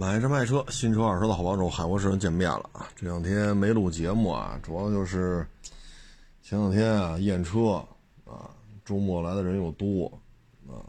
[0.00, 2.88] 买车卖车，新车二手的好帮手，海沃士见面了啊！
[2.94, 5.44] 这两天没录节目啊，主要就是
[6.40, 7.84] 前两天啊验车
[8.24, 8.48] 啊，
[8.84, 10.06] 周末来的人又多
[10.68, 10.86] 啊，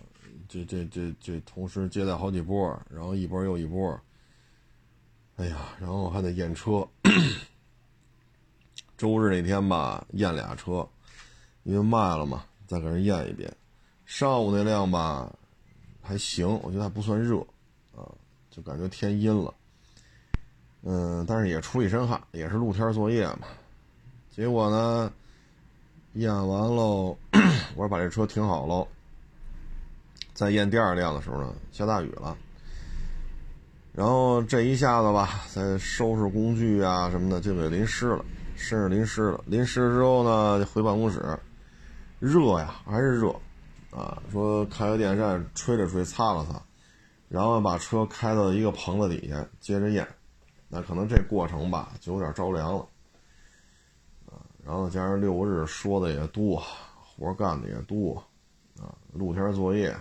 [0.47, 3.99] 这这这这同时接待好几波，然后一波又一波，
[5.37, 6.87] 哎呀，然后还得验车。
[8.95, 10.87] 周日那天吧，验俩车，
[11.63, 13.51] 因为卖了嘛，再给人验一遍。
[14.05, 15.35] 上午那辆吧
[15.99, 17.43] 还行，我觉得还不算热。
[18.49, 19.53] 就感觉天阴了，
[20.83, 23.47] 嗯，但是也出一身汗，也是露天作业嘛。
[24.31, 25.11] 结果呢，
[26.13, 27.17] 验完喽，
[27.75, 28.87] 我说把这车停好喽。
[30.33, 32.37] 再验第二辆的时候呢，下大雨了。
[33.91, 38.23] 然后这一下子吧，在收拾工具啊什么的，就给淋湿了，
[38.55, 39.43] 身上淋湿了。
[39.45, 41.37] 淋湿之后呢，回办公室，
[42.19, 43.35] 热呀，还是热，
[43.91, 46.61] 啊，说开个电扇吹了吹，擦了擦。
[47.29, 50.05] 然后把车开到一个棚子底下，接着验，
[50.67, 52.79] 那可能这过程吧就有点着凉了，
[54.25, 56.61] 啊，然后加上六日说的也多，
[56.95, 58.15] 活干的也多，
[58.81, 59.95] 啊，露天作业，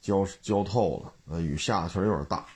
[0.00, 2.46] 浇浇透了，雨下的确实有点大，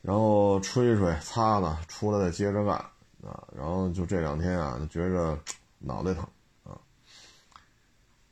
[0.00, 2.76] 然后吹吹擦擦，出来再接着干，
[3.24, 5.36] 啊，然后就这两天啊，就觉着
[5.80, 6.22] 脑袋疼，
[6.62, 6.78] 啊，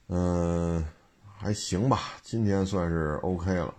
[0.06, 0.86] 嗯，
[1.36, 3.74] 还行吧，今天算是 OK 了。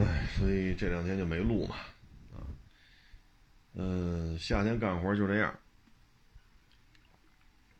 [0.00, 1.74] 唉，所以这两天就没录嘛，
[2.32, 2.46] 啊，
[3.74, 5.58] 嗯，夏天干活就这样，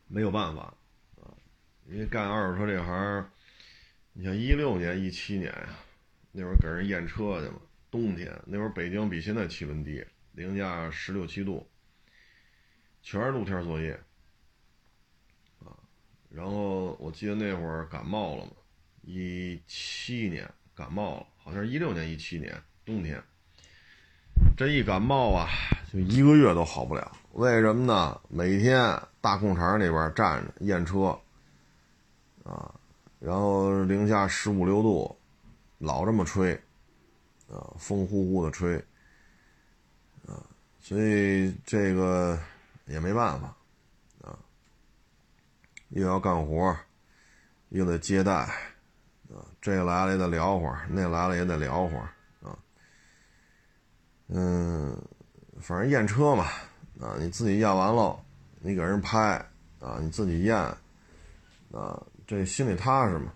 [0.08, 0.74] 没有办法，
[1.22, 1.30] 啊，
[1.86, 3.30] 因为干二手车这行，
[4.14, 5.78] 你像一六年、一七年呀，
[6.32, 11.70] 那会儿给人验车去嘛，冬天那会儿北京比现在气温低，零下十六七度，
[13.00, 13.92] 全是露天作业，
[15.60, 15.70] 啊，
[16.30, 18.52] 然后我记得那会儿感冒了嘛，
[19.02, 21.26] 一七年感冒了。
[21.36, 23.20] 好像是一六年、一七年冬天，
[24.56, 25.48] 这一感冒啊，
[25.92, 27.16] 就一个月都好不了。
[27.32, 28.20] 为什么呢？
[28.28, 28.80] 每天
[29.20, 31.18] 大空场那边站着验车，
[32.44, 32.72] 啊，
[33.18, 35.18] 然后零下十五六度，
[35.78, 36.54] 老这么吹，
[37.50, 38.76] 啊，风呼呼的吹，
[40.26, 40.46] 啊，
[40.78, 42.38] 所以这个
[42.86, 43.56] 也没办法，
[44.22, 44.38] 啊，
[45.88, 46.76] 又要干活，
[47.70, 48.48] 又得接待。
[49.30, 52.08] 啊，这来了也得聊会儿，那来了也得聊会儿
[52.42, 52.56] 啊。
[54.28, 54.96] 嗯，
[55.60, 56.44] 反正验车嘛，
[57.00, 58.18] 啊，你自己验完了，
[58.60, 59.44] 你给人拍
[59.80, 60.56] 啊，你自己验
[61.72, 63.32] 啊，这心里踏实嘛。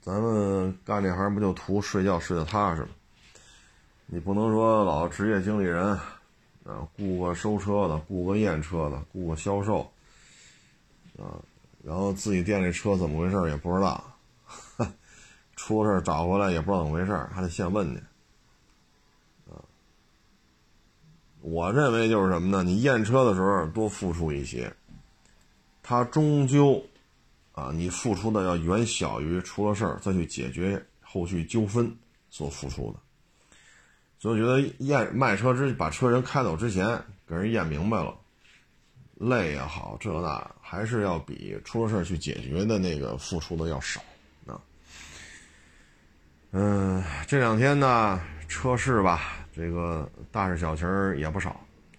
[0.00, 2.88] 咱们干这行不就图睡觉睡得踏实吗？
[4.06, 5.86] 你不能说老职业经理人
[6.64, 9.80] 啊，雇个收车的，雇个验车的，雇个销售
[11.18, 11.36] 啊，
[11.82, 14.02] 然后自己店里车怎么回事也不知道。
[15.64, 18.02] 出了事找回来也不知道怎么回事还得现问去。
[21.40, 22.62] 我认为就是什么呢？
[22.62, 24.70] 你验车的时候多付出一些，
[25.82, 26.82] 他终究，
[27.52, 31.90] 啊，你付出的要远小于出了事儿再去解决后续纠纷
[32.28, 32.98] 所付出的。
[34.18, 36.86] 所以我觉得验卖车之把车人开走之前
[37.26, 38.14] 给人验明白了，
[39.14, 44.02] 累也好，这那还是要比出了事儿去解决的那个付出的要少。
[46.56, 51.50] 嗯，这两天呢，车市吧，这个大事小情也不少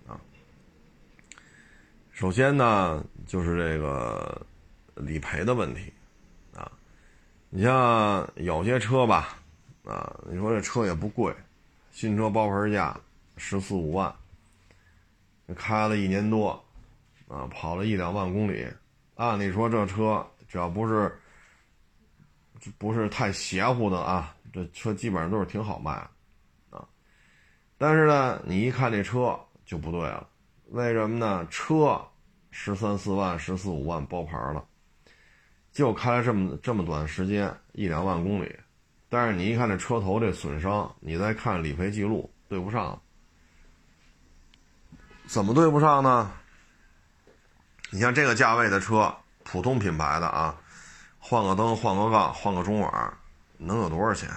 [0.07, 0.15] 啊。
[2.13, 4.41] 首先呢，就是这个
[4.95, 5.91] 理赔的问题
[6.53, 6.71] 啊。
[7.49, 9.37] 你像有些车吧，
[9.83, 11.35] 啊，你说这车也不贵，
[11.91, 12.97] 新车包牌价
[13.35, 14.15] 十四五万，
[15.53, 16.51] 开了一年多，
[17.27, 18.65] 啊，跑了一两万公里，
[19.15, 21.13] 按理说这车只要不是
[22.77, 24.31] 不是太邪乎的啊。
[24.55, 25.91] 这车基本上都是挺好卖，
[26.69, 26.87] 啊，
[27.77, 30.25] 但是呢，你一看这车就不对了，
[30.69, 31.45] 为什么呢？
[31.49, 32.01] 车
[32.51, 34.63] 十三四万、十四五万包牌了，
[35.73, 38.57] 就开了这么这么短时间，一两万公里，
[39.09, 42.97] 但是你一看这车头这损伤，你再看理赔记录，对不上。
[45.27, 46.31] 怎么对不上呢？
[47.91, 49.13] 你像这个价位的车，
[49.43, 50.57] 普通品牌的啊，
[51.19, 53.17] 换个灯、换个杠、换个中网。
[53.57, 54.29] 能有多少钱？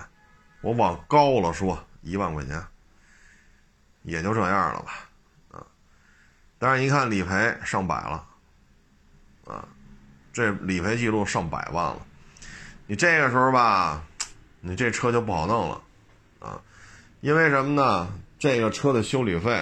[0.60, 2.60] 我往高了说一万块钱，
[4.02, 5.08] 也就这样了吧，
[5.52, 5.66] 啊！
[6.58, 8.26] 但是一看理赔上百了，
[9.44, 9.68] 啊，
[10.32, 12.04] 这理赔记录上百万了，
[12.86, 14.04] 你这个时候吧，
[14.60, 15.82] 你这车就不好弄了，
[16.40, 16.60] 啊，
[17.20, 18.12] 因为什么呢？
[18.38, 19.52] 这个车的修理费，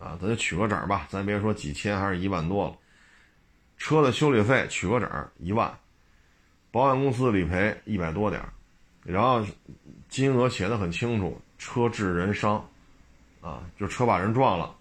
[0.00, 2.76] 啊，咱就取个整吧，咱别说几千还是一万多了，
[3.76, 5.78] 车的修理费取个整一万。
[6.74, 8.42] 保险公司理赔一百多点
[9.04, 9.46] 然后
[10.08, 12.56] 金额写的很清楚，车致人伤，
[13.40, 14.74] 啊，就车把人撞了。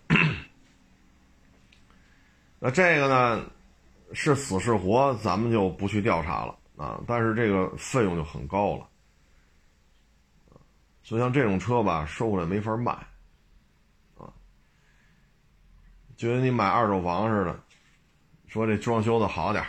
[2.57, 3.45] 那这个呢，
[4.11, 6.99] 是死是活，咱们就不去调查了啊。
[7.05, 8.89] 但是这个费用就很高了，
[11.03, 12.91] 所以像这种车吧，收回来没法卖，
[14.17, 14.33] 啊，
[16.17, 17.59] 就跟你买二手房似的，
[18.47, 19.63] 说这装修的好点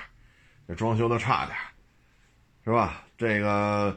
[0.66, 1.58] 这装修的差点
[2.64, 3.02] 是吧？
[3.16, 3.96] 这个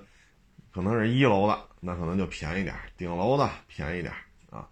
[0.74, 4.14] 可能是一楼的，那可能就便宜点顶楼的便宜点
[4.52, 4.68] 啊，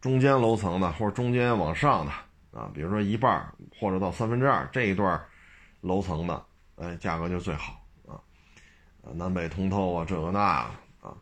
[0.00, 2.12] 中间楼层的或者中间往上的。
[2.50, 3.46] 啊，比如说一半
[3.78, 5.22] 或者到三分之二这一段
[5.82, 6.44] 楼层的，
[6.76, 8.18] 哎，价格就最好啊，
[9.14, 11.14] 南北通透啊，这个那啊。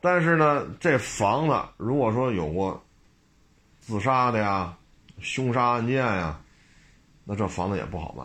[0.00, 2.82] 但是呢，这房子如果说有过
[3.80, 4.74] 自杀的呀、
[5.20, 6.40] 凶杀案件呀，
[7.24, 8.24] 那这房子也不好卖。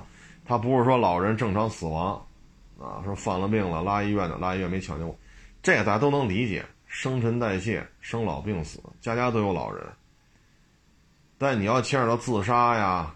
[0.44, 2.14] 他不是说老人正常死亡
[2.80, 5.16] 啊，说犯了病了拉医院的，拉医院没抢救，
[5.62, 9.86] 这个大家都能理解，生辰代谢、生老病死，家家都有老人。
[11.38, 13.14] 但你要牵扯到自杀呀、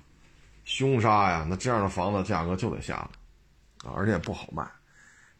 [0.64, 4.64] 凶杀呀，那这样的房子价格就得下来，啊，而且不好卖，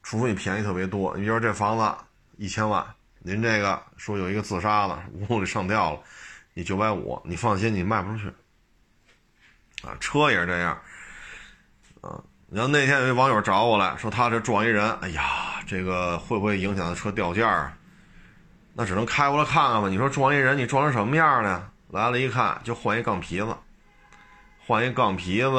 [0.03, 1.15] 除非你便宜特别多。
[1.17, 2.05] 你比如说这房子
[2.37, 2.85] 一千万，
[3.21, 6.01] 您这个说有一个自杀了，屋里上吊了，
[6.55, 8.27] 你九百五，你放心，你卖不出去。
[9.87, 10.81] 啊，车也是这样，
[12.07, 17.77] 啊，你像那天有一网友找我来说，他这撞一人，哎呀，这个会不会影响他车掉价啊？
[18.75, 19.89] 那只能开过来看看吧。
[19.89, 21.69] 你说撞一人，你撞成什么样呢？
[21.91, 23.57] 来了，一看就换一杠皮子，
[24.65, 25.51] 换一杠皮子，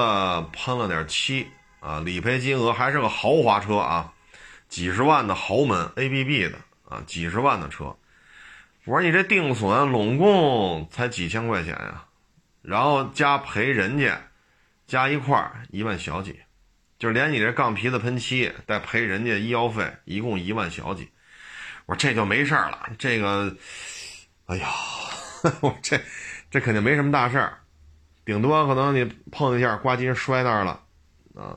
[0.53, 1.47] 喷了点漆
[1.79, 4.13] 啊，理赔金额还是个豪华车啊，
[4.69, 6.57] 几十万的豪门 ABB 的
[6.87, 7.95] 啊，几十万的车。
[8.85, 12.05] 我说你这定损拢共才几千块钱呀，
[12.61, 14.21] 然后加赔人家，
[14.87, 16.39] 加一块一万小几，
[16.97, 21.09] 就是连你这杠皮子喷漆带赔人家医药费，一共一万小几。
[21.85, 23.55] 我说这就没事了，这个，
[24.45, 24.67] 哎呀。
[25.61, 26.01] 我这，
[26.49, 27.59] 这肯定没什么大事儿，
[28.25, 30.81] 顶多可能你碰一下，呱唧摔那儿了，
[31.35, 31.55] 啊，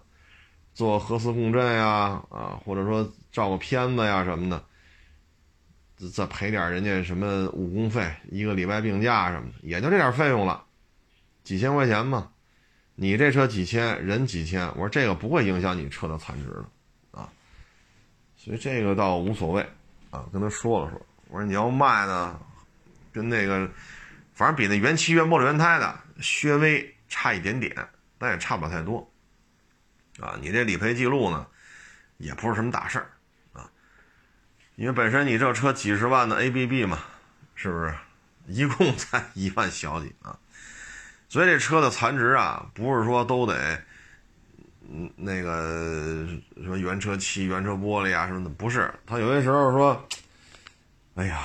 [0.75, 10.63] 做核磁共振呀，啊，或者说照个片子呀什么的，再赔点人家什么误工费，一个礼拜病假什么的，也就这点费用了，
[11.43, 12.31] 几千块钱嘛。
[13.03, 17.27] 你这车几千，人几千，我说这个不会影响你车的残值的，啊，
[18.37, 19.67] 所以这个倒无所谓，
[20.11, 22.39] 啊，跟他说了说，我说你要卖呢。
[23.11, 23.69] 跟那个，
[24.35, 27.75] 反正比那原漆原玻璃原胎的稍微差一点点，
[28.19, 29.11] 但也差不了太多。
[30.21, 31.47] 啊，你这理赔记录呢，
[32.19, 33.11] 也不是什么大事儿，
[33.55, 33.69] 啊，
[34.77, 36.99] 因为本身你这车几十万的 ABB 嘛，
[37.55, 37.95] 是不是？
[38.47, 40.39] 一共才一万小几啊，
[41.31, 43.83] 所以这车的残值啊，不是说都得，
[44.83, 48.93] 嗯，那个什么原车漆、原车玻璃啊什么的，不是。
[49.07, 50.07] 他有些时候说，
[51.15, 51.41] 哎呀。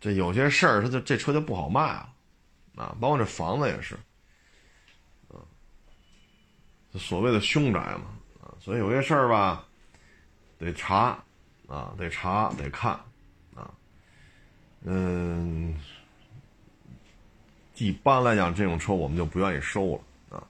[0.00, 2.08] 这有些事儿，他就这车就不好卖了，
[2.76, 3.96] 啊，包括这房子也是，
[5.26, 5.42] 啊，
[6.94, 8.04] 所谓的凶宅嘛，
[8.40, 9.66] 啊，所以有些事儿吧，
[10.56, 11.18] 得查，
[11.66, 12.92] 啊，得查，得看，
[13.56, 13.68] 啊，
[14.84, 15.76] 嗯，
[17.78, 20.42] 一般来讲，这种车我们就不愿意收了，啊，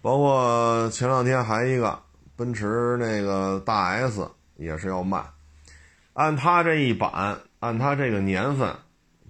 [0.00, 1.98] 包括前两天还一个
[2.36, 5.24] 奔驰那个大 S 也是要卖，
[6.14, 7.38] 按他这一版。
[7.60, 8.74] 按他这个年份，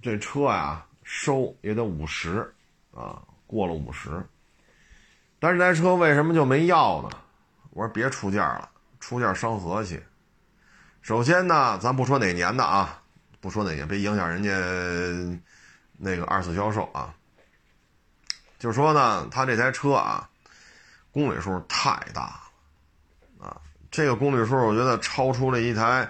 [0.01, 2.49] 这车呀收也得五十，
[2.95, 4.25] 啊，过了五十。
[5.37, 7.09] 但是这台车为什么就没要呢？
[7.71, 8.69] 我说别出价了，
[9.01, 9.99] 出价伤和气。
[11.01, 13.01] 首先呢，咱不说哪年的啊，
[13.41, 14.49] 不说哪年，别影响人家
[15.97, 17.13] 那个二次销售啊。
[18.61, 20.29] 就说呢，他这台车啊，
[21.11, 22.39] 公里数太大
[23.39, 23.57] 了，啊，
[23.89, 26.07] 这个公里数我觉得超出了一台。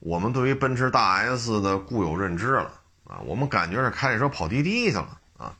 [0.00, 2.72] 我们对于奔驰大 S 的固有认知了
[3.04, 5.54] 啊，我们感觉是开着车跑滴滴去了啊，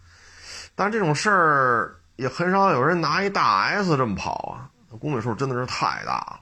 [0.74, 6.40] 但这种事儿也很少有人拿一大 S 这么跑啊，公里数真的是太大了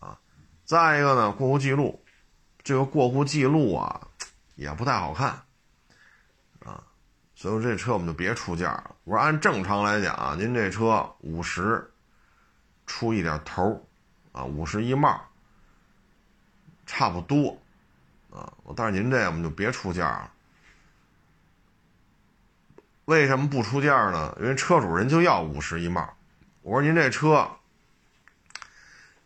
[0.00, 0.18] 啊。
[0.64, 2.02] 再一个呢，过户记录，
[2.64, 4.00] 这个过户记录啊
[4.56, 5.40] 也不太好看，
[7.40, 8.94] 所以这车我们就别出价了。
[9.04, 11.90] 我说按正常来讲啊，您这车五十
[12.86, 13.82] 出一点头
[14.32, 15.18] 啊，五十一帽。
[16.84, 17.58] 差不多，
[18.30, 20.30] 啊，但是您这我们就别出价了。
[23.06, 24.36] 为什么不出价呢？
[24.38, 26.06] 因为车主人就要五十一帽。
[26.60, 27.50] 我说您这车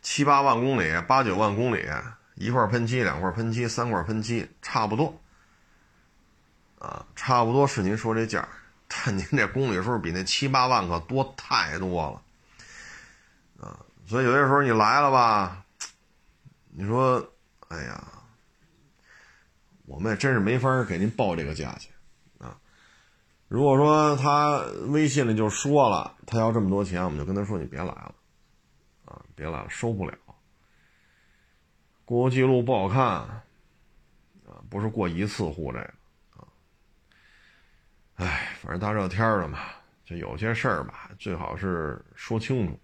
[0.02, 1.84] 七八万公里、八九万公里，
[2.36, 5.20] 一块喷漆、两块喷漆、三块喷漆，差不多，
[6.84, 8.46] 啊，差不多是您说这价，
[8.86, 15.64] 但您这公里数比那七八万可多太多了，啊，所以有些时候你来了吧。
[16.76, 17.26] 你说，
[17.68, 18.04] 哎呀，
[19.86, 21.90] 我们也真是没法给您报这个价钱
[22.38, 22.58] 啊。
[23.48, 28.14] 如果说他微信里就说了他要这么多钱，我们就跟他说你别来了，
[29.06, 30.14] 啊，别来了，收不了。
[32.04, 33.40] 过户记录不好看，啊，
[34.68, 35.94] 不是过一次户这个，
[38.16, 39.58] 哎，反正大热天的嘛，
[40.04, 42.78] 就有些事儿吧，最好是说清楚。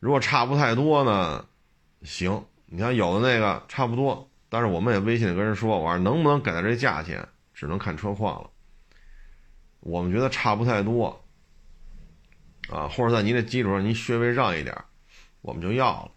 [0.00, 1.44] 如果差不太多呢，
[2.02, 2.44] 行。
[2.68, 8.50] 你看有的那个差不多，但是我们也微信跟人说，我说能不能给到这价钱，只能看车况了。
[9.80, 11.24] 我们觉得差不太多，
[12.68, 14.76] 啊，或者在您的基础上您稍微让一点，
[15.42, 16.10] 我们就要了。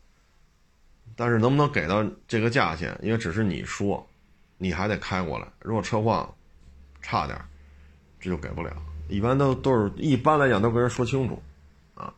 [1.16, 4.08] 但是能不能给到这个价钱，因为只是你说，
[4.58, 5.48] 你还得开过来。
[5.60, 6.36] 如果车况
[7.00, 7.40] 差点，
[8.20, 8.72] 这就给不了。
[9.08, 11.42] 一般都都是一般来讲都跟人说清楚。
[11.96, 12.14] 啊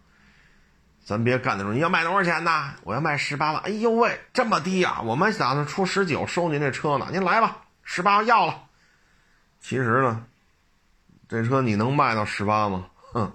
[1.03, 2.75] 咱别干那种，你要卖多少钱呢？
[2.83, 3.61] 我要卖十八万。
[3.63, 5.01] 哎呦喂，这么低呀！
[5.03, 7.07] 我们打算出十九收您这车呢。
[7.11, 8.67] 您来吧，十八万要了。
[9.59, 10.25] 其实呢，
[11.27, 12.87] 这车你能卖到十八吗？
[13.13, 13.33] 哼，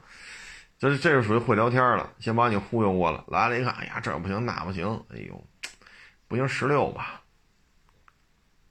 [0.78, 3.24] 这这是属于会聊天了，先把你忽悠过了。
[3.26, 4.86] 来了一看，哎呀，这不行，那不行。
[5.12, 5.44] 哎呦，
[6.28, 7.20] 不行，十六吧。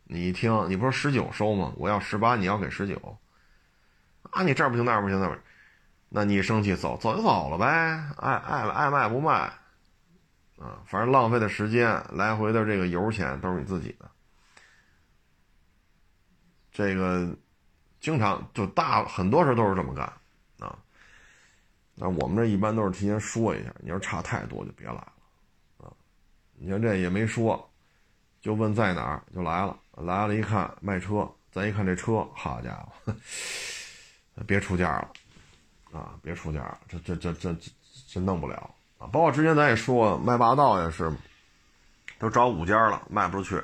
[0.05, 1.73] 你一听，你不是十九收吗？
[1.75, 3.17] 我要十八，你要给十九。
[4.35, 5.41] 啊，你这儿不行，那儿不行，那不行。
[6.09, 7.65] 那你生气走走就走了呗，
[8.17, 9.31] 爱爱爱卖不卖，
[10.59, 14.11] 啊，反正浪费的时间，来回的这个油钱都是你自己的。
[16.73, 17.33] 这个
[18.01, 20.05] 经常就大很多时候都是这么干
[20.59, 20.77] 啊。
[21.95, 25.13] 那我们这一般都是提前说一下，你要差太多就别来了
[25.77, 25.87] 啊。
[26.55, 27.71] 你看这也没说，
[28.41, 33.13] 就问在哪儿就来了，来了一看卖车，咱一看这车，好家伙，
[34.47, 35.09] 别出价了。
[35.93, 37.55] 啊，别出价，这这这这
[38.09, 39.07] 这弄不了啊！
[39.13, 41.09] 包括之前咱也说卖霸道也是，
[42.19, 43.63] 都找五家了，卖不出去。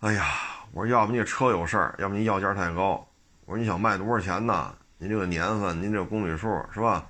[0.00, 0.24] 哎呀，
[0.72, 3.06] 我说要不你车有事儿，要不你要价太高。
[3.44, 4.74] 我说你想卖多少钱呢？
[4.98, 7.06] 您这个年份，您这个公里数是吧？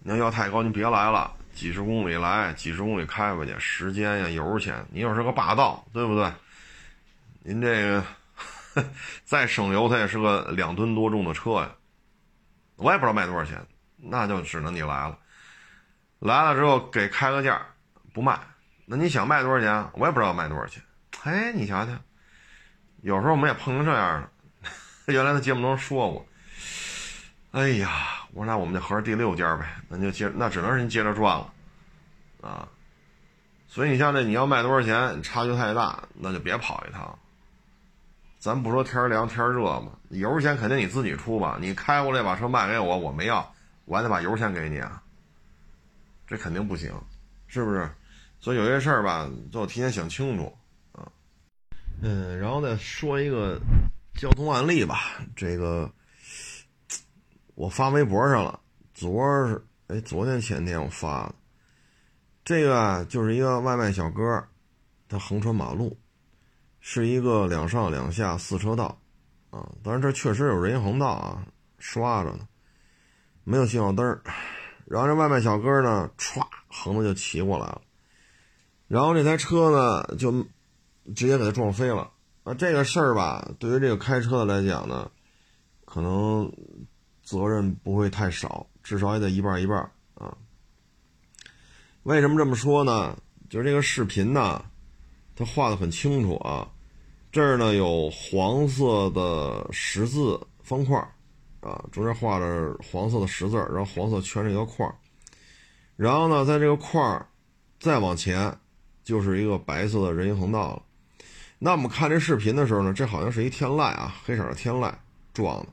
[0.00, 6.32] 你要要太高，您别来了，几十公里来，几十公里开回去，时间呀、油钱，你又是个霸道，对不对？
[7.44, 8.04] 您这个
[9.24, 11.70] 再省油，它也是个两吨多重的车呀。
[12.76, 13.66] 我也不知道卖多少钱，
[13.96, 15.18] 那就只能你来了。
[16.18, 17.60] 来了之后给开个价，
[18.12, 18.38] 不卖。
[18.84, 19.90] 那你想卖多少钱？
[19.94, 20.82] 我也不知道卖多少钱。
[21.24, 21.92] 哎，你瞧瞧，
[23.02, 24.30] 有时候我们也碰成这样了。
[25.06, 26.26] 原来在节目中说过。
[27.52, 31.52] 哎呀，我说那我们就合着第六家呗，那就接，那只能是您接着赚了
[32.42, 32.68] 啊。
[33.66, 37.18] 所以你像这，你要卖多少钱，差距太大，那就别跑一趟。
[38.46, 41.58] 咱不说天凉天热嘛，油钱肯定你自己出吧。
[41.60, 43.52] 你开过来把车卖给我，我没要，
[43.86, 45.02] 我还得把油钱给你啊。
[46.28, 46.94] 这肯定不行，
[47.48, 47.90] 是不是？
[48.38, 50.56] 所以有些事儿吧，都提前想清楚
[50.92, 51.10] 啊。
[52.00, 53.60] 嗯，然后再说一个
[54.14, 54.96] 交通案例吧。
[55.34, 55.90] 这个
[57.56, 58.60] 我发微博上了，
[58.94, 61.34] 昨儿哎，昨天前天我发的。
[62.44, 64.46] 这个，就是一个外卖小哥，
[65.08, 65.98] 他横穿马路。
[66.88, 68.96] 是一个两上两下四车道，
[69.50, 71.44] 啊，当然这确实有人行横道啊，
[71.80, 72.46] 刷着呢，
[73.42, 74.06] 没有信号灯
[74.84, 77.82] 然后这外卖小哥呢，歘，横着就骑过来了，
[78.86, 80.30] 然后这台车呢，就
[81.12, 82.12] 直接给他撞飞了。
[82.44, 85.10] 啊，这个事儿吧，对于这个开车的来讲呢，
[85.84, 86.48] 可能
[87.24, 90.38] 责任不会太少，至少也得一半一半啊。
[92.04, 93.18] 为什么这么说呢？
[93.50, 94.64] 就是这个视频呢，
[95.34, 96.70] 他画的很清楚啊。
[97.36, 100.96] 这儿呢有黄色的十字方块
[101.60, 104.90] 啊，中间画着黄色的十字，然后黄色圈着一个块
[105.96, 106.98] 然后呢，在这个块
[107.78, 108.50] 再往前
[109.04, 110.82] 就是一个白色的人行横道了。
[111.58, 114.90] 那我们看这视频的时候呢，这好像是一天籁啊，黑色的天籁
[115.34, 115.66] 撞的。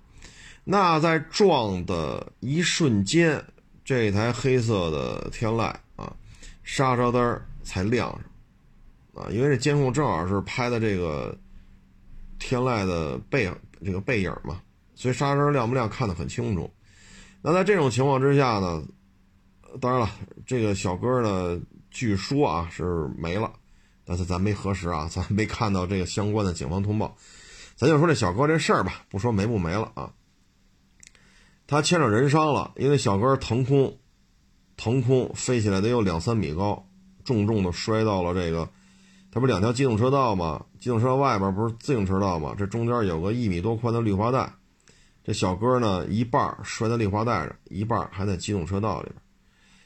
[0.66, 3.42] 那在撞的一瞬间，
[3.86, 6.14] 这台黑色的天籁啊，
[6.66, 11.34] 刹车灯才亮上啊，因为这监控正好是拍的这个。
[12.46, 13.50] 天籁的背
[13.86, 14.62] 这个背影嘛，
[14.96, 16.70] 所以刹车亮不亮看得很清楚。
[17.42, 18.84] 那在这种情况之下呢，
[19.80, 20.12] 当然了，
[20.46, 23.54] 这个小哥呢，据说啊是没了，
[24.04, 27.16] 但是咱没核实啊，咱没看到这个相关的警方通报。
[27.78, 30.12] 咱就说这小哥这事儿吧，不说没不没了啊，
[31.66, 33.98] 他牵扯人伤了，因为小哥腾空，
[34.76, 36.86] 腾空飞起来得有两三米高，
[37.24, 38.70] 重重的摔到了这个。
[39.34, 40.64] 它不是两条机动车道吗？
[40.80, 42.54] 机动车外边不是自行车道吗？
[42.56, 44.54] 这中间有个一米多宽的绿化带，
[45.24, 49.16] 这小哥呢一半摔在绿化带上，一半还在机动车道里边，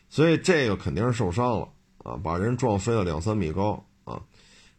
[0.10, 4.22] 所以这个肯定是受伤了啊，把人撞飞了两三米高啊。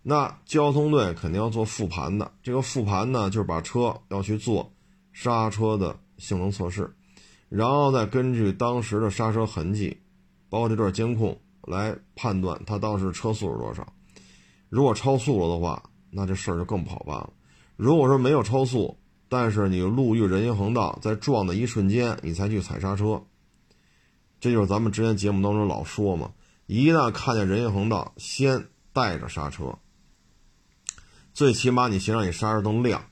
[0.02, 4.70] 那交通队肯定要做复盘的，这个复盘呢，就是把车要去做
[5.14, 6.94] 刹车的性能测试，
[7.48, 9.96] 然后再根据当时的刹车痕迹，
[10.50, 13.90] 包括这段监控来判断他当时车速是多少。
[14.68, 17.30] 如果超速了的话，那这事儿就更不好办了。
[17.76, 18.96] 如果说没有超速，
[19.28, 23.22] 但是你路遇人行横道，在撞的一瞬间你才去踩刹车，
[24.40, 26.32] 这就是咱们之前节目当中老说嘛，
[26.66, 29.78] 一旦看见人行横道，先带着刹车。
[31.34, 33.04] 最起码你先让你刹车灯亮，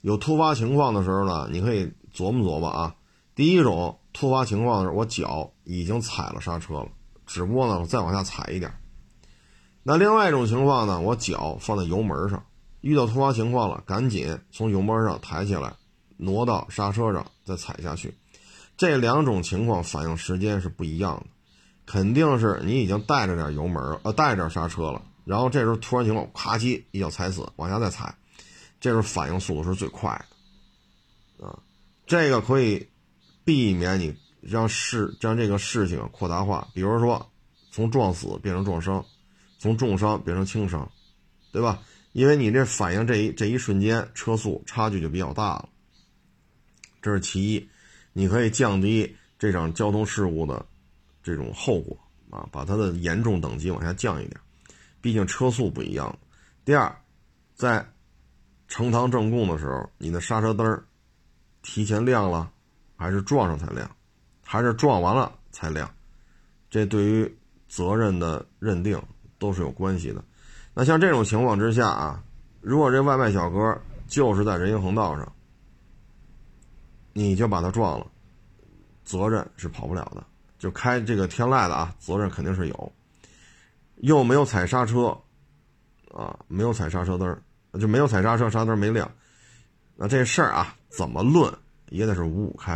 [0.00, 2.94] 有突发情况的时候呢，你可以琢磨琢磨啊。
[3.34, 6.88] 第一种突发情况的时候，我脚已经踩了刹车了，
[7.26, 8.72] 只不过呢，我再往下踩一点。
[9.88, 12.44] 那另外一种情况呢，我脚放在油门上，
[12.80, 15.72] 遇到突发情况了，赶紧从油门上抬起来，
[16.16, 18.12] 挪到刹车上再踩下去。
[18.76, 21.26] 这两种情况反应时间是不一样的，
[21.86, 25.00] 肯定是你已经带着点油门，呃，带着点刹车了。
[25.24, 28.12] 然后这时候突然情况，咔叽一脚踩死，往下再踩，
[28.80, 30.10] 这时候反应速度是最快
[31.38, 31.56] 的，啊，
[32.08, 32.88] 这个可以
[33.44, 37.24] 避免你让事让这个事情扩大化，比如说
[37.70, 39.04] 从撞死变成撞伤，
[39.58, 40.90] 从重伤变成轻伤，
[41.52, 41.82] 对吧？
[42.12, 45.68] 因为你这反应这一这一瞬间车速差距就比较大了，
[47.02, 47.68] 这是其一，
[48.12, 50.64] 你可以降低这场交通事故的
[51.22, 51.98] 这种后果
[52.30, 54.40] 啊，把它的严重等级往下降一点。
[55.02, 56.18] 毕竟车速不一样。
[56.64, 56.96] 第二，
[57.54, 57.86] 在
[58.66, 60.82] 呈堂证供的时候，你的刹车灯
[61.62, 62.50] 提前亮了，
[62.96, 63.88] 还是撞上才亮，
[64.42, 65.88] 还是撞完了才亮？
[66.70, 69.00] 这对于责任的认定
[69.38, 70.22] 都是有关系的。
[70.74, 72.22] 那像这种情况之下啊，
[72.60, 75.32] 如果这外卖小哥就是在人行横道上，
[77.12, 78.06] 你就把他撞了，
[79.04, 80.24] 责任是跑不了的。
[80.58, 82.92] 就开这个天籁的啊，责任肯定是有。
[83.96, 85.16] 又没有踩刹车，
[86.12, 87.42] 啊，没有踩刹车灯
[87.80, 89.10] 就没有踩刹车，刹车灯没亮，
[89.96, 91.52] 那这事儿啊，怎么论
[91.88, 92.74] 也得是五五开，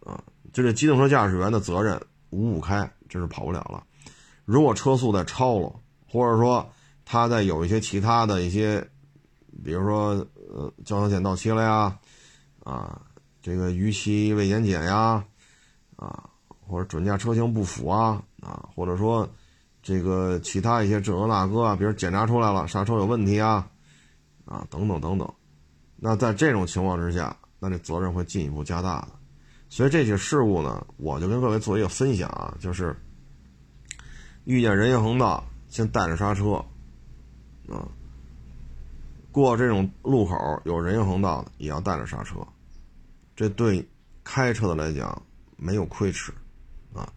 [0.00, 3.84] 啊，就这机动车驾驶员的责任五五开，这是跑不了了。
[4.44, 5.72] 如果车速再超了，
[6.08, 6.68] 或者说
[7.04, 8.80] 他在有一些其他的一些，
[9.64, 11.98] 比如说呃交强险到期了呀，
[12.64, 13.00] 啊，
[13.42, 15.24] 这个逾期未年检呀，
[15.96, 16.30] 啊。
[16.66, 19.28] 或者准驾车型不符啊啊，或者说
[19.82, 23.68] 这个其他一些这个那个啊，比如检查出来了刹车有问题啊
[24.46, 25.30] 啊等等等等，
[25.94, 29.08] 那在这种情况之下，那这责任会进一步加大的。
[29.68, 32.96] 所以这些事故呢，我就跟各位做一个分享啊，就是
[34.44, 36.62] 遇见人行横道先带着刹车
[37.68, 37.88] 啊，
[39.32, 42.36] 过这种路口有人行横道的也要带着刹车，
[43.34, 43.86] 这对
[44.22, 45.22] 开车的来讲
[45.56, 46.30] 没有亏吃，
[46.94, 47.10] 啊。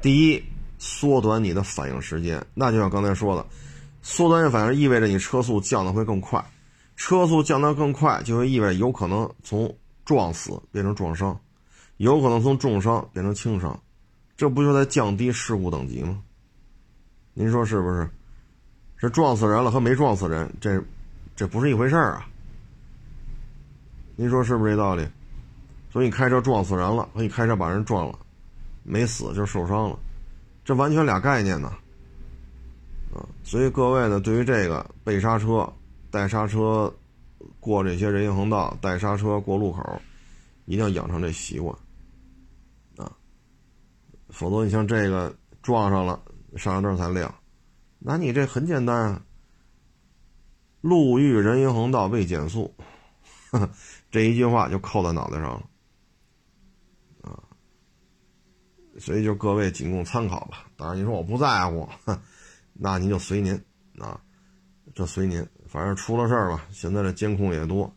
[0.00, 0.42] 第一，
[0.78, 3.46] 缩短你的反应时间，那就像刚才说的，
[4.02, 6.44] 缩短反应意味着你车速降的会更快，
[6.96, 9.72] 车速降得更快，就会意味有可能从
[10.04, 11.40] 撞死变成撞伤，
[11.98, 13.80] 有可能从重伤变成轻伤，
[14.36, 16.20] 这不就在降低事故等级吗？
[17.34, 18.08] 您说是不是？
[18.96, 20.82] 是撞死人了和没撞死人，这
[21.34, 22.26] 这不是一回事儿啊？
[24.16, 25.06] 您说是不是这道理？
[25.90, 28.18] 所以你开车撞死人了和你开车把人撞了。
[28.84, 29.96] 没死就受伤了，
[30.64, 31.68] 这完全俩概念呢，
[33.14, 35.72] 啊，所以各位呢，对于这个备刹车、
[36.10, 36.92] 带刹车
[37.60, 40.02] 过这些人行横道、带刹车过路口，
[40.64, 41.72] 一定要养成这习惯，
[42.96, 43.06] 啊，
[44.30, 46.20] 否则你像这个撞上了，
[46.56, 47.34] 刹车灯才亮，
[47.98, 49.24] 那你这很简单啊，
[50.80, 52.74] 路遇人行横道未减速，
[54.10, 55.62] 这一句话就扣在脑袋上了
[57.22, 57.38] 啊。
[58.98, 60.66] 所以就各位仅供参考吧。
[60.76, 61.88] 当然你说我不在乎，
[62.74, 63.54] 那您就随您
[63.98, 64.20] 啊，
[64.94, 65.46] 这随您。
[65.66, 67.90] 反正出了事儿吧，现在的监控也多，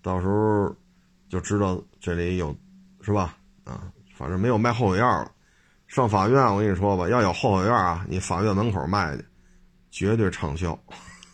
[0.00, 0.72] 到时候
[1.28, 2.56] 就知道这里有，
[3.00, 3.36] 是吧？
[3.64, 5.32] 啊，反正没有卖后悔药了。
[5.92, 9.22] 上法院我跟你说吧，要有后悔药啊，你法院门口卖去，
[9.90, 10.78] 绝对畅销。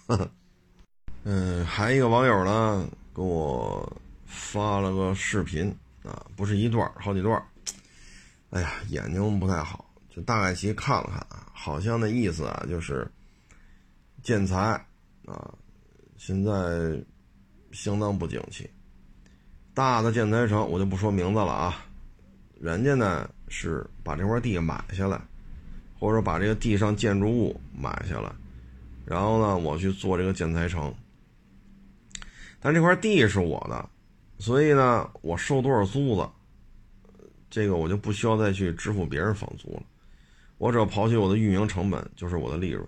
[1.22, 7.40] 嗯，还一个网友呢给我发了个视频啊，不是一段，好几段。
[8.50, 13.08] 哎呀，眼睛不太好，就大概其看了看啊，好像那意思啊，就是
[14.24, 14.56] 建材
[15.24, 15.54] 啊，
[16.16, 16.52] 现在
[17.70, 18.68] 相当不景气。
[19.72, 21.84] 大的建材城我就不说名字了啊，
[22.60, 25.20] 人家呢是把这块地买下来，
[25.98, 28.30] 或者把这个地上建筑物买下来，
[29.04, 30.94] 然后呢我去做这个建材城，
[32.60, 33.88] 但这块地是我的，
[34.38, 36.28] 所以呢我收多少租子。
[37.50, 39.82] 这个我就不需要再去支付别人房租了，
[40.58, 42.86] 我只要刨去我的运营成本，就是我的利润。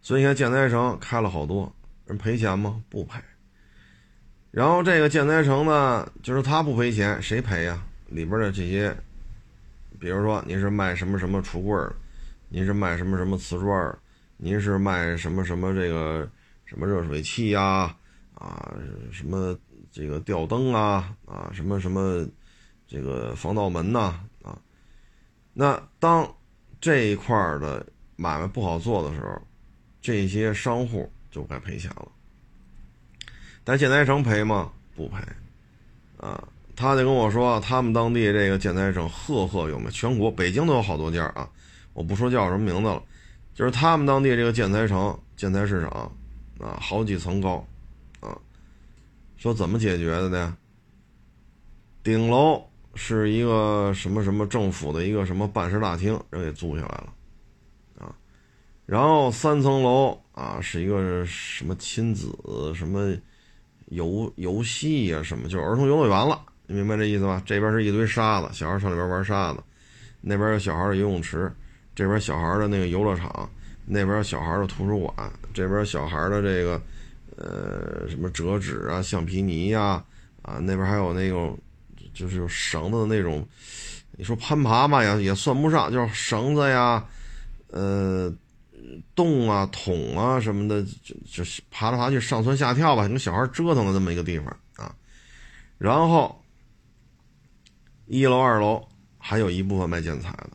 [0.00, 1.70] 所以你看建材城开了好多
[2.06, 2.80] 人赔钱吗？
[2.88, 3.20] 不赔。
[4.52, 7.82] 然后这个建材城呢，就是他不赔钱，谁赔呀？
[8.06, 8.96] 里边的这些，
[10.00, 11.94] 比如说您是卖什么什么橱柜儿，
[12.48, 13.98] 您是卖什么什么瓷砖
[14.38, 16.28] 您是卖什么什么这个
[16.64, 17.94] 什么热水器呀，
[18.34, 18.74] 啊，
[19.12, 19.56] 什么
[19.92, 22.26] 这个吊灯啊，啊，什么什么
[22.88, 24.58] 这个防盗门呐，啊，
[25.52, 26.26] 那当
[26.80, 27.86] 这一块的
[28.16, 29.42] 买卖不好做的时候，
[30.00, 32.08] 这些商户就该赔钱了。
[33.62, 34.72] 但建材城赔吗？
[34.96, 35.18] 不赔，
[36.16, 36.48] 啊，
[36.80, 41.46] 他就跟我说，他们当地这个建材城赫赫有名，全国北京都有好多家啊，
[41.92, 43.02] 我不说叫什么名字了，
[43.54, 46.10] 就是他们当地这个建材城建材市场
[46.58, 47.62] 啊，好几层高，
[48.20, 48.34] 啊，
[49.36, 50.56] 说怎么解决的呢？
[52.02, 52.64] 顶楼
[52.94, 57.12] 是一个什么什么政府的一个什么办事大厅，人给租下来了，
[57.98, 58.16] 啊，
[58.86, 62.34] 然后三层楼啊是一个什么亲子
[62.74, 63.14] 什么。
[63.86, 66.40] 游游戏呀，什么就是儿童游乐园了，
[66.70, 67.42] 你明白这意思吧？
[67.44, 69.58] 这边是一堆沙子，小孩上里边玩沙子；
[70.20, 71.50] 那边有小孩的游泳池，
[71.96, 73.50] 这边小孩的那个游乐场，
[73.84, 76.80] 那边小孩的图书馆，这边小孩的这个
[77.36, 80.00] 呃什么折纸啊、橡皮泥呀，
[80.42, 81.58] 啊那边还有那种
[82.14, 83.44] 就是有绳子的那种，
[84.12, 87.04] 你说攀爬嘛也也算不上，就是绳子呀，
[87.66, 88.32] 呃。
[89.14, 94.92] 洞啊、桶啊什么的，就就是爬来爬去、上蹿下跳吧，跟小孩折腾的这么一个地方啊。
[95.78, 96.39] 然后
[98.12, 98.84] 一楼、二楼
[99.18, 100.50] 还有一部分卖建材的，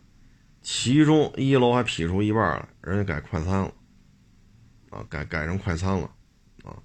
[0.62, 3.74] 其中一楼还劈出一半来，人家改快餐了
[4.90, 6.04] 啊，改改成快餐了
[6.66, 6.76] 啊。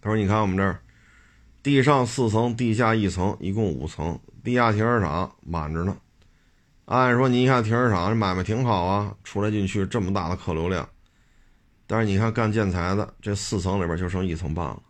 [0.00, 0.82] 他说：“你看我们这儿，
[1.62, 5.96] 地上四层，地下一层，一共五层，地下停车场满着呢。”
[6.86, 10.88] 按说你一看停车场这买卖挺好啊，出来进去这么大的客流量，
[11.86, 14.82] 但是你看干建材的这四层里边就剩一层半了，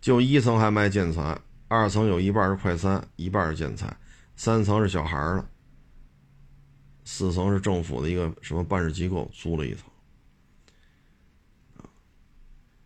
[0.00, 3.96] 就一层还卖建材，二层有一半是快餐，一半是建材，
[4.36, 5.46] 三层是小孩儿的，
[7.04, 9.84] 四层是政府的一个什么办事机构租了一层，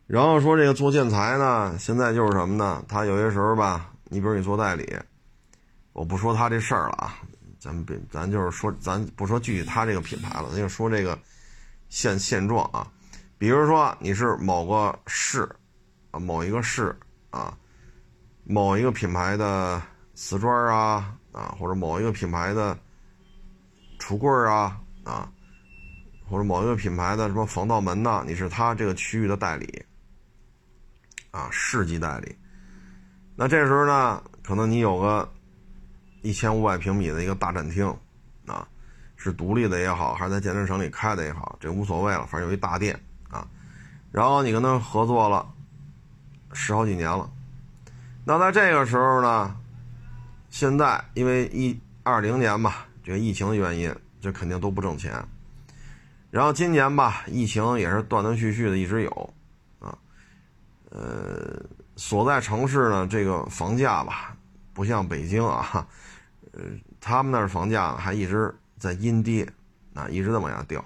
[0.07, 2.83] 然后说这个做建材呢，现在就是什么呢？
[2.89, 4.97] 他有些时候吧，你比如你做代理。
[5.93, 7.19] 我不说他这事儿了啊，
[7.59, 11.19] 咱别，咱就是说，咱不说具体他这个品牌了，咱就说这个
[11.89, 12.89] 现现状啊。
[13.37, 15.49] 比如说你是某个市
[16.13, 16.97] 啊，某一个市
[17.31, 17.59] 啊，
[18.49, 19.81] 某一个品牌的
[20.15, 22.77] 瓷砖啊啊，或者某一个品牌的
[24.01, 25.31] 橱柜啊啊，
[26.29, 29.85] 或者某一个品牌的什么防盗门呐，你是他这个区域的代理
[31.31, 32.35] 啊，市级代理。
[33.37, 35.33] 那这时候呢，可能你有个。
[36.23, 37.87] 一千五百平米的一个大展厅，
[38.45, 38.67] 啊，
[39.17, 42.99] 是独立的也好，还是在建设城里开的也好，这无所谓了，反正有一大店
[43.31, 43.47] 啊。
[44.11, 45.49] 然后你跟他合作了
[46.53, 47.31] 十好几年了，
[48.29, 49.57] 那在这个时候呢，
[50.51, 55.15] 现在因为一二零年吧，这个疫情的原因，这肯定都不挣钱。
[56.31, 59.35] 然后今年吧，疫情也是断断续续的一直有，
[59.79, 59.97] 啊，
[60.91, 61.59] 呃，
[61.97, 64.37] 所在城市呢，这个房价吧，
[64.75, 65.89] 不像北京啊。
[66.53, 66.65] 呃，
[67.01, 69.51] 他们那儿房价还一直在阴跌，
[69.95, 70.85] 啊，一直在往下掉，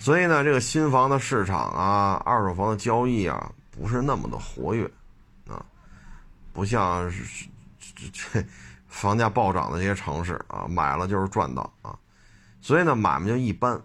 [0.00, 4.90] 所以呢，这个新房的市场啊，二手房的交易啊，不是那么的活跃，
[6.54, 7.46] 不像是
[7.78, 8.46] 这这
[8.88, 11.94] 房价暴涨的这些城市啊，买了就是赚到啊，
[12.62, 13.78] 所以呢，买卖就一般。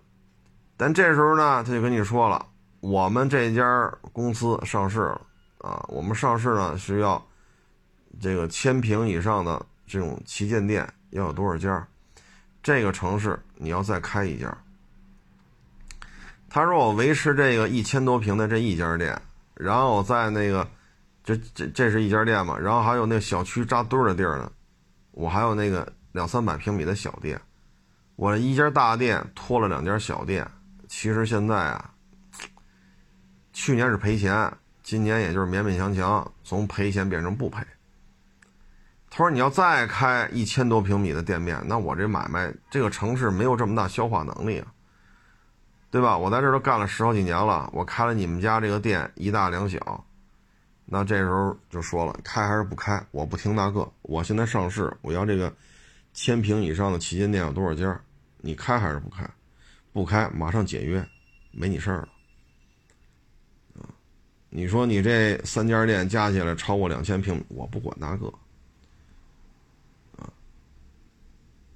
[0.78, 2.46] 但这时候呢，他就跟你说了，
[2.80, 5.22] 我们这家公司上市了
[5.58, 7.22] 啊，我们上市呢需要
[8.22, 9.66] 这个千平以上的。
[9.92, 11.88] 这种旗舰店要有多少家？
[12.62, 14.56] 这个城市你要再开一家。
[16.48, 19.20] 他说我维持这个一千多平的这一家店，
[19.56, 20.70] 然后在那个，
[21.24, 22.58] 这这这是一家店嘛？
[22.58, 24.52] 然后还有那小区扎堆的地儿呢，
[25.12, 27.40] 我还有那个两三百平米的小店，
[28.16, 30.50] 我一家大店拖了两家小店。
[30.88, 31.94] 其实现在啊，
[33.54, 34.52] 去年是赔钱，
[34.82, 37.64] 今年也就是勉勉强强从赔钱变成不赔。
[39.12, 44.68] 他说：“你要再开一千多平米的店面，那我这买卖这个城市没有这么大消化能力啊，
[45.90, 46.16] 对吧？
[46.18, 50.06] 我在这都干了十好几年了，我开了你们家这个店一大两小，
[50.92, 53.00] 那这时候就说了，开还是不开？
[53.12, 55.54] 我不听那个，我现在上市，我要这个
[56.14, 58.00] 千平以上的旗舰店有多少家？
[58.40, 59.30] 你开还是不开？
[59.94, 61.08] 不开，马上解约，
[61.52, 62.10] 没你事儿了。
[63.80, 63.86] 啊，
[64.50, 68.34] 你说你这三家店加起来超过两千平，我不管那个。”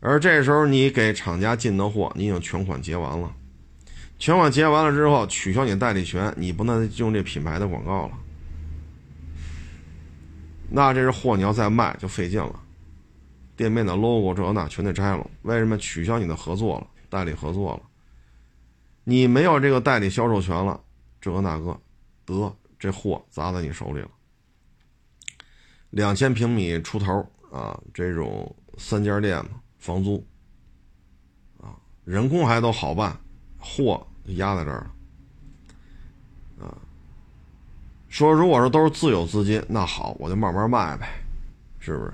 [0.05, 3.33] 而这时候你给厂家进的货，你已经全款结完了，
[4.19, 8.17] 全款结完了之后取消你代理权，你不能用这品牌的广告了。
[10.75, 12.59] 那这是货，你要再卖就费劲了，
[13.55, 15.29] 店面的 logo 这那全得摘了。
[15.43, 16.87] 为什么取消你的合作了？
[17.09, 17.81] 代理合作了，
[19.03, 20.81] 你没有这个代理销售权了，
[21.21, 21.79] 这个那个，
[22.25, 24.09] 得这货砸在你手里了。
[25.91, 29.51] 两千平米出头啊，这种三家店嘛。
[29.77, 30.25] 房租，
[31.61, 33.15] 啊，人工还都好办，
[33.59, 34.87] 货压在这儿
[36.57, 36.77] 了，啊，
[38.13, 41.09] 说如果说都是自有资金，那好，我就慢慢卖呗，
[41.79, 42.13] 是不是？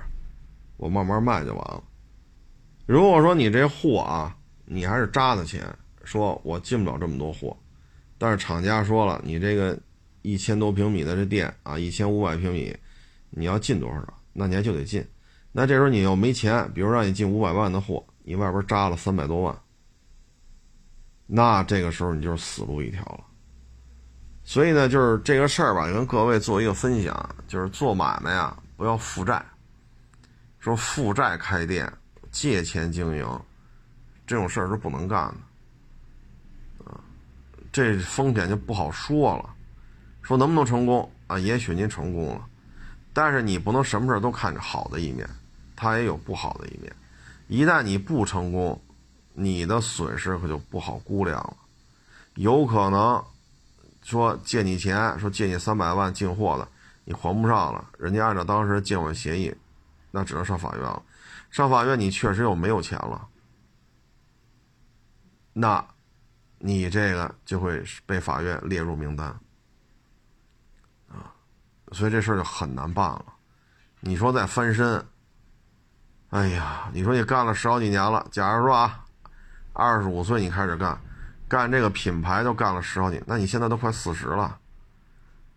[0.78, 1.82] 我慢慢卖就完了。
[2.86, 4.34] 如果说你这货啊，
[4.64, 5.62] 你还是扎的钱，
[6.02, 7.54] 说我进不了这么多货，
[8.16, 9.78] 但是厂家说了，你这个
[10.22, 12.74] 一千多平米的这店啊，一千五百平米，
[13.28, 15.06] 你要进多少少，那你还就得进。
[15.52, 19.54] 那这时候你又没钱，比如让你进五百万的货，你外边扎了三百多万，
[21.26, 23.26] 那这个时候你就是死路一条了。
[24.44, 29.44] 所以呢，就是这个事儿吧，跟各位做一个分享，就是做买卖啊，不要负债。
[30.58, 31.90] 说负债开店、
[32.30, 33.40] 借钱经营，
[34.26, 37.00] 这种事儿是不能干的，啊，
[37.72, 39.54] 这风险就不好说了。
[40.22, 41.38] 说能不能成功啊？
[41.38, 42.46] 也许您成功了，
[43.12, 45.28] 但是你不能什么事儿都看着好的一面。
[45.74, 46.94] 它也有不好的一面，
[47.48, 48.78] 一旦你不成功，
[49.32, 51.56] 你的损失可就不好估量了。
[52.34, 53.24] 有可能
[54.02, 56.68] 说借你钱，说借你三百万进货的，
[57.04, 59.54] 你还不上了，人家按照当时借款协议，
[60.10, 61.02] 那只能上法院了。
[61.50, 63.28] 上法院你确实又没有钱了，
[65.52, 65.84] 那，
[66.58, 69.26] 你这个就会被法院列入名单，
[71.08, 71.34] 啊，
[71.92, 73.24] 所以这事儿就很难办了。
[74.00, 75.04] 你说再翻身？
[76.30, 79.04] 哎呀，你说你干了十好几年了，假如说啊，
[79.72, 80.96] 二十五岁你开始干，
[81.50, 84.56] 干这个品牌都干了十好几，那你现在都快四十了，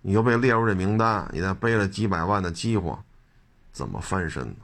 [0.01, 2.99] 你又被列入这名单，你再背了几百万的饥荒，
[3.71, 4.55] 怎么翻身呢？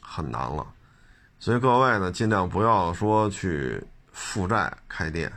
[0.00, 0.66] 很难了。
[1.38, 5.32] 所以各位呢，尽量不要说去负债开店，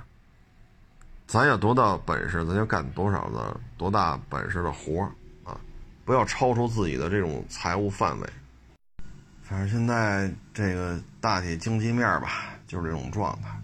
[1.28, 5.04] 咱有多大本事，咱就干多少的多大本事的活
[5.44, 5.56] 啊，
[6.04, 8.28] 不要超出自己的这种财务范围。
[9.44, 13.61] 反正现在这个大体经济面吧，就是这种状态。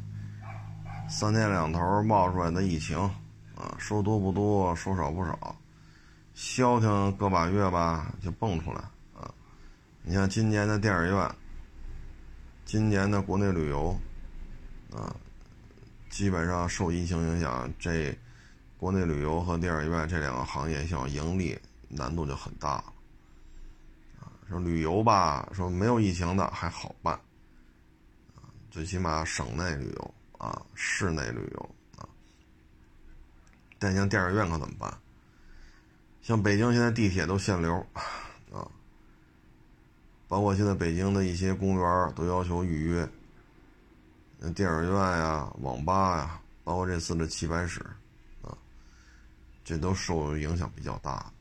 [1.10, 2.98] 三天两头冒出来的疫情，
[3.56, 5.56] 啊，说多不多，说少不少，
[6.34, 8.82] 消停个把月吧，就蹦出来
[9.16, 9.34] 啊。
[10.04, 11.36] 你像今年的电影院，
[12.66, 13.98] 今年的国内旅游，
[14.94, 15.16] 啊，
[16.10, 18.16] 基本上受疫情影响，这
[18.78, 22.94] 国内旅游和电影院这两个行业想盈利难度就很大了。
[24.20, 27.16] 啊说旅游吧，说没有疫情的还好办，
[28.36, 32.08] 啊最起码省内旅游啊，室内旅游啊。
[33.80, 34.94] 但像电影院可怎么办？
[36.22, 37.74] 像北京现在地铁都限流
[38.52, 38.68] 啊，
[40.28, 43.08] 包括现在北京的一些公园都要求预约。
[44.54, 47.80] 电影院呀、网吧呀，包括这次的棋牌室
[48.42, 48.56] 啊，
[49.64, 51.32] 这都受影响比较大。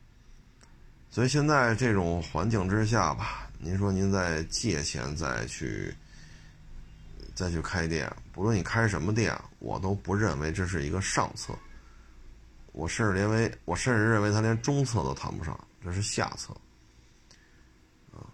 [1.11, 5.95] 所以现在这种环境之下吧，您说您再借钱再去
[7.37, 11.55] 再去开店，不论你开什么店，我都不认为这是一个上策。
[12.73, 16.53] 我甚至认为，我甚至认为他连中策都谈不上，这是下策。
[18.13, 18.27] 啊，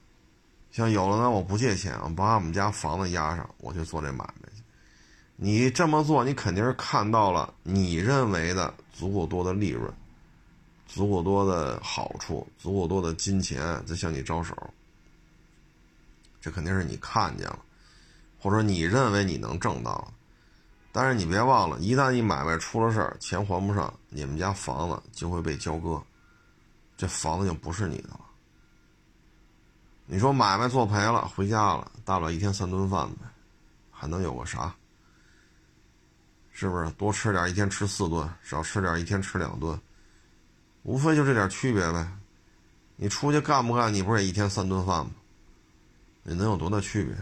[0.71, 4.63] 像有了呢，我不借钱，我把我们家房子押上，我去做这买卖去。
[5.37, 9.93] 你这么做，你肯定是看到了你认为的足够多的利润。
[10.87, 14.55] 足够多的好处，足够多的金钱在向你招手，
[16.39, 17.59] 这肯定是你看见了，
[18.43, 20.13] 或者你认为你能挣到。
[20.91, 26.03] 但是你别忘了，一旦你买卖出了事儿，钱还不上，你们家房子就会被交割，
[26.97, 28.21] 这房子就不是你的了。
[30.07, 33.19] 你说买卖做赔了，回家了，大不了一天三顿饭呗，
[33.93, 34.75] 还能有个啥？
[36.51, 39.81] 是不是多吃点，一天吃四顿；少吃点，一天吃两顿。
[40.83, 42.07] 无非就这点区别呗，
[42.97, 43.95] 你出去干不干？
[43.95, 45.13] 你不是也一天三顿饭吗？
[46.25, 47.17] 你能有多大区别？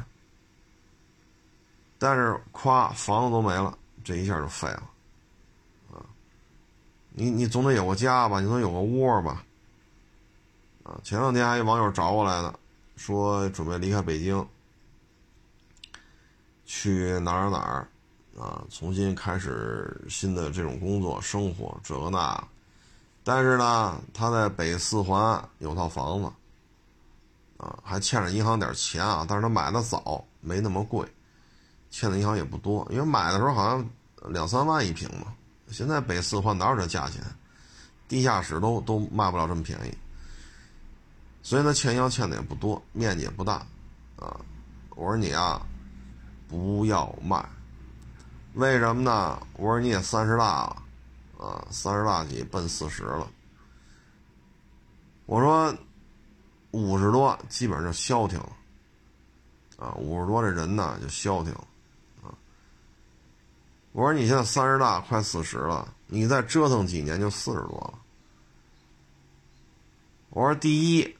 [2.01, 4.83] 但是夸房子都没了，这一下就废了，
[5.93, 6.01] 啊！
[7.11, 9.45] 你你总得有个家吧，你总有个窝吧，
[10.83, 10.99] 啊！
[11.05, 12.59] 前两天还有网友找我来呢，
[12.97, 14.49] 说准备离开北京，
[16.65, 17.87] 去哪儿哪儿，
[18.41, 22.43] 啊，重新开始新的这种工作生活，这个那。
[23.23, 26.33] 但是呢，他在北四环有套房子，
[27.59, 31.07] 啊，还欠着银行点钱啊，但是他买的早，没那么贵，
[31.90, 33.85] 欠的银行也不多，因为买的时候好像
[34.33, 35.35] 两三万一平嘛，
[35.70, 37.22] 现在北四环哪有这价钱？
[38.09, 39.96] 地下室都都卖不了这么便宜，
[41.42, 43.64] 所以呢，欠银行欠的也不多，面积也不大，
[44.16, 44.40] 啊，
[44.96, 45.64] 我说你啊，
[46.48, 47.48] 不要卖，
[48.55, 49.40] 为什么呢？
[49.55, 50.83] 我说你也三十大了，
[51.38, 53.29] 啊，三十大几奔四十了，
[55.26, 55.72] 我说
[56.72, 58.53] 五十多基本上就消停了，
[59.79, 61.64] 啊，五十多这人呢就消停了，
[63.92, 67.98] 我说你现在三十大快四十了，你再折腾几年就四十多了。
[70.31, 71.16] 我说第一，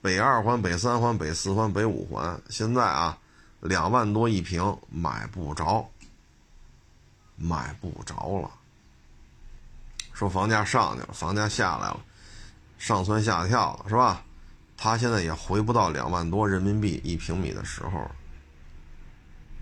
[0.00, 3.18] 北二环、北三环、北四环、北五环，现在啊，
[3.60, 5.90] 两万多一平买不着，
[7.36, 8.50] 买不着了。
[10.12, 12.00] 说房价上去了，房价下来了，
[12.78, 14.22] 上蹿下跳了，是吧？
[14.76, 18.08] 他现在也回不到两万多人民币一平米的时候。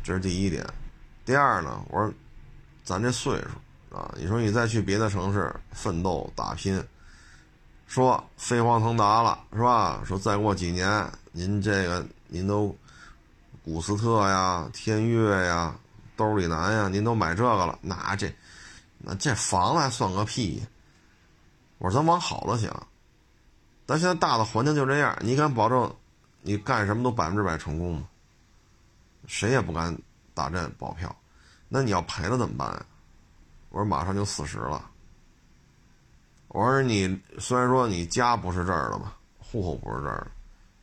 [0.04, 0.66] 这是第一点。
[1.24, 2.12] 第二呢，我说，
[2.86, 6.82] 咱这岁数啊，你说你再去别的城市奋斗打拼。
[7.88, 10.02] 说飞黄腾达了是吧？
[10.04, 12.76] 说再过几年，您这个您都
[13.64, 15.76] 古斯特呀、天悦呀、
[16.16, 18.32] 兜里南呀，您都买这个了，那这
[18.98, 20.64] 那这房子还算个屁！
[21.78, 22.86] 我说咱往好了想，
[23.84, 25.92] 但现在大的环境就这样，你敢保证
[26.42, 28.08] 你干什么都百分之百成功吗？
[29.26, 29.96] 谁也不敢
[30.34, 31.14] 打这保票。
[31.68, 32.86] 那你要赔了怎么办呀？
[33.70, 34.90] 我说马上就四十了。
[36.48, 40.30] 我说你虽然说你家不是这儿的吧，户口不是这儿的，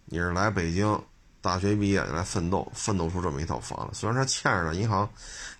[0.05, 1.01] 你是来北京
[1.41, 3.93] 大学毕业来奋斗，奋斗出这么一套房子。
[3.93, 5.09] 虽然他欠着呢，银行，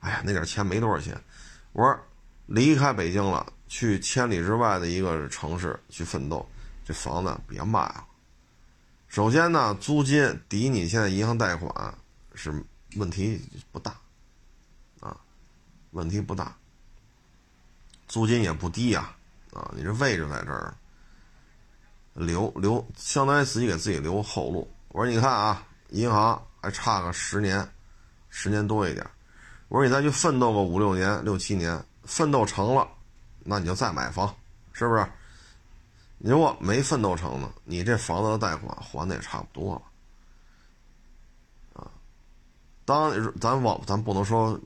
[0.02, 1.20] 哎呀，那点钱没多少钱。
[1.72, 2.00] 我说
[2.46, 6.48] 离开北京了，去千里之外的一个城市去奋斗，
[6.86, 8.06] 这房子别卖了。
[9.08, 11.96] 首先呢，租金抵你现在银行贷款
[12.36, 12.64] 是
[12.98, 13.96] 问题不大，
[15.94, 16.56] 问题不大，
[18.08, 19.16] 租金也不低呀。
[19.54, 20.74] 啊，你这位置在这儿，
[22.16, 24.68] 留留，相当于自己给自己留后路。
[24.88, 27.68] 我说，你看啊，银行还差个十年，
[28.30, 29.08] 十年多一点。
[29.68, 32.88] 我说，你再去奋斗个五六年、六七年，奋斗成了，
[33.44, 34.36] 那你就再买房，
[34.72, 35.08] 是不是？
[36.18, 39.82] 你如果没奋斗成呢，你这房子的贷款还的也差不多了。
[41.80, 41.92] 啊，
[42.86, 44.60] 当咱往咱不能说。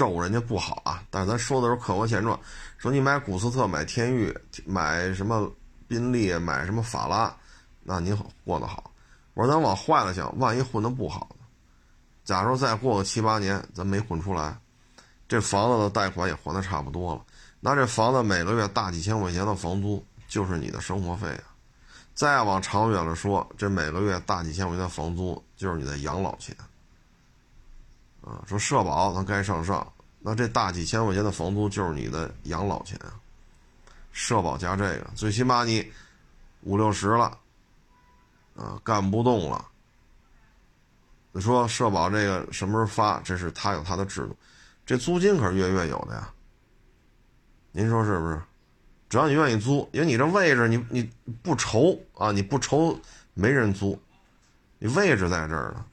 [0.00, 2.40] 咒人家不好啊，但是咱说的是客观现状。
[2.78, 4.34] 说你买古斯特、买天域、
[4.64, 5.52] 买什么
[5.86, 7.36] 宾利、买什么法拉，
[7.82, 8.90] 那您过得好。
[9.34, 11.44] 我说咱往坏了想，万一混的不好呢？
[12.24, 14.58] 假如再过个七八年，咱没混出来，
[15.28, 17.20] 这房子的贷款也还的差不多了，
[17.60, 21.52] 那这房子每个月大几千块钱的房租就是你的生活费啊。
[22.14, 26.56] 再往长远了说，这每个月大几千块钱的房租就是你的养老钱。
[28.22, 33.14] 啊，说社保咱该上上，那这大几千块钱的房租就是你的养老钱啊。
[34.12, 35.90] 社保加这个，最起码你
[36.62, 37.38] 五六十了，
[38.56, 39.64] 啊，干不动了。
[41.32, 43.20] 你说社保这个什么时候发？
[43.20, 44.36] 这是他有他的制度，
[44.84, 46.28] 这租金可是月月有的呀。
[47.72, 48.40] 您说是不是？
[49.08, 51.10] 只要你愿意租，因为你这位置你你
[51.42, 52.98] 不愁啊，你不愁
[53.32, 54.00] 没人租，
[54.78, 55.84] 你位置在这儿呢。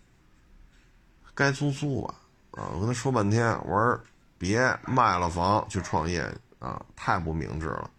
[1.37, 2.15] 该租租吧，
[2.53, 2.65] 啊！
[2.73, 3.99] 我跟他说半天，我说
[4.39, 7.91] 别卖了房去创业啊，太不明智了。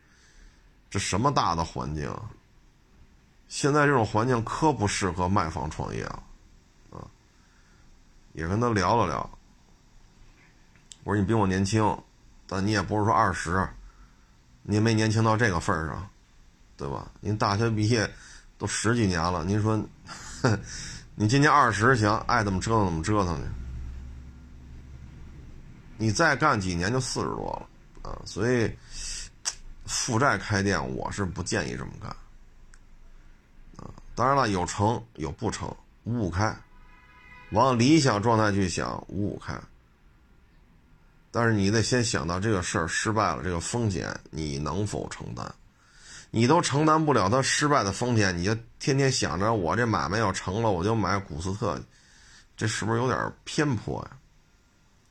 [0.90, 2.12] 这什么大的环境？
[3.46, 6.22] 现在这种环境可不适合卖房创业啊！
[6.90, 7.06] 啊，
[8.32, 9.30] 也跟他聊了聊。
[11.04, 11.96] 我说你比我年轻，
[12.48, 13.68] 但你也不是说二十，
[14.62, 16.10] 你也没年轻到这个份儿上，
[16.76, 17.08] 对吧？
[17.20, 18.12] 您大学毕业
[18.58, 19.80] 都十几年了，您说。
[21.20, 23.48] 你今年二十行，爱怎么折腾怎么折腾去。
[25.96, 28.72] 你再干几年就四十多了啊，所以
[29.84, 32.08] 负债开店我是不建议这么干
[33.78, 33.90] 啊。
[34.14, 35.68] 当然了，有成有不成，
[36.04, 36.56] 五五开。
[37.50, 39.60] 往理想状态去想，五五开。
[41.32, 45.52] 但是你得先想到这个事儿失败了，这个风险你能否承担？
[46.30, 51.80] 你都承担不了他失败的风险，你就天天想着我这买卖要成了，我就买古斯特，
[52.56, 54.10] 这是不是有点偏颇呀？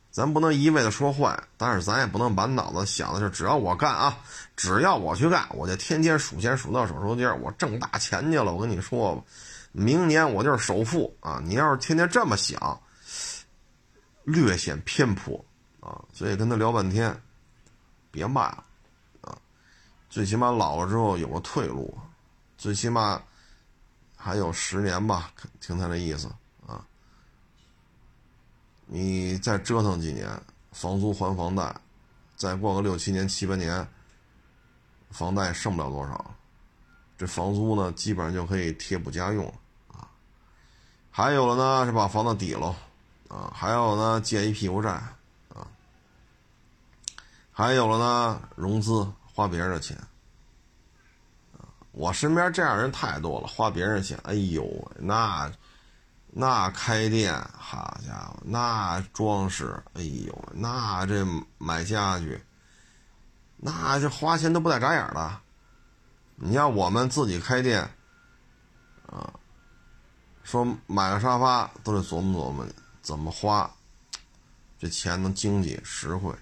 [0.10, 4.18] 咱不能一味的说坏，但是咱也不能满脑子想的是只要我干啊，
[4.56, 8.54] 只要我去干，我就天天数钱数到手抽筋我挣大钱去了。
[8.54, 9.22] 我跟你说吧，
[9.74, 11.40] 明年我就是首富啊！
[11.44, 12.82] 你要是天天这么想，
[14.24, 15.44] 略显偏颇
[15.80, 16.02] 啊。
[16.12, 17.16] 所以跟他聊半天，
[18.10, 18.64] 别卖了。
[20.18, 21.96] 最起码老了之后有个退路，
[22.58, 23.22] 最起码
[24.16, 26.28] 还有十年吧，听他那意思
[26.66, 26.84] 啊。
[28.88, 30.28] 你再折腾几年，
[30.72, 31.72] 房租还房贷，
[32.36, 33.88] 再过个六七年、七八年，
[35.12, 36.34] 房贷剩不了多少，
[37.16, 39.54] 这房租呢，基本上就可以贴补家用了
[39.90, 40.10] 啊。
[41.12, 42.76] 还有了呢，是把房子抵了
[43.28, 44.90] 啊，还有呢，借一屁股债
[45.54, 45.68] 啊，
[47.52, 49.08] 还有了呢，融资
[49.38, 49.96] 花别人的钱。
[51.92, 55.52] 我身边这样人太多了，花别人钱，哎呦，那
[56.26, 61.24] 那开店，好家伙，那装饰，哎呦，那这
[61.60, 62.44] 买家具，
[63.58, 65.40] 那这花钱都不带眨眼的。
[66.38, 67.82] 你像我们自己开店，
[69.06, 69.32] 啊，
[70.42, 72.66] 说买个沙发都得琢磨琢磨
[73.04, 73.72] 怎么花，
[74.80, 76.34] 这钱能经济实惠，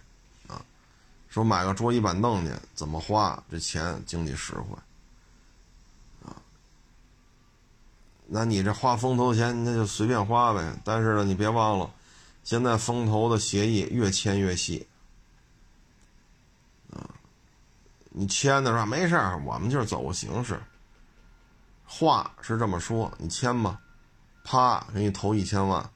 [1.35, 4.77] 说买个桌椅板凳去怎么花，这钱经济实惠。
[6.23, 6.31] 啊
[8.25, 10.79] 那你这花风投钱，那就随便花呗。
[10.85, 11.91] 但是呢，你别忘了，
[12.45, 14.87] 现在风投的协议越签越细，
[16.93, 17.03] 啊，
[18.11, 20.57] 你签的时候没事儿，我们就是走个形式。
[21.85, 23.77] 话是这么说，你签吧，
[24.45, 25.89] 啪，给你投一千万、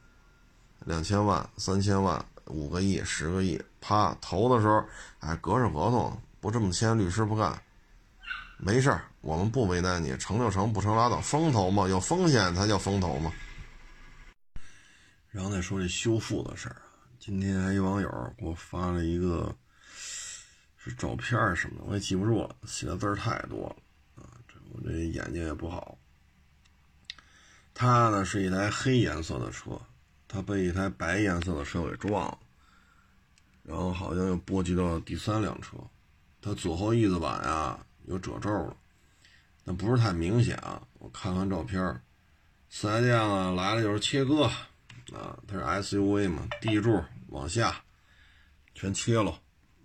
[0.80, 4.84] 两千万、三千万、五个亿、十个亿，啪，投的时候，
[5.20, 7.60] 哎，隔着合同，不这么签，律师不干。
[8.58, 11.18] 没事儿，我们不为难你，成就成，不成拉倒。
[11.20, 13.32] 风投嘛，有风险才叫风投嘛。
[15.30, 19.54] 然后再说这修复的事儿啊，今天还一网友给我发了一个
[20.76, 23.76] 是照片什么的，我也记不住了，写的字儿太多了
[24.22, 25.96] 啊，这我这眼睛也不好。
[27.72, 29.80] 他呢是一台黑颜色的车，
[30.32, 32.38] 他被一台白颜色的车给撞了，
[33.64, 35.76] 然后好像又波及到第三辆车，
[36.40, 37.84] 他左后翼子板呀。
[38.06, 38.76] 有褶皱了，
[39.62, 40.82] 但不是太明显啊。
[40.98, 41.80] 我看看照片，
[42.68, 44.44] 四 S 店啊来了就是切割
[45.12, 47.84] 啊，它是 SUV 嘛，地柱往下
[48.74, 49.30] 全切了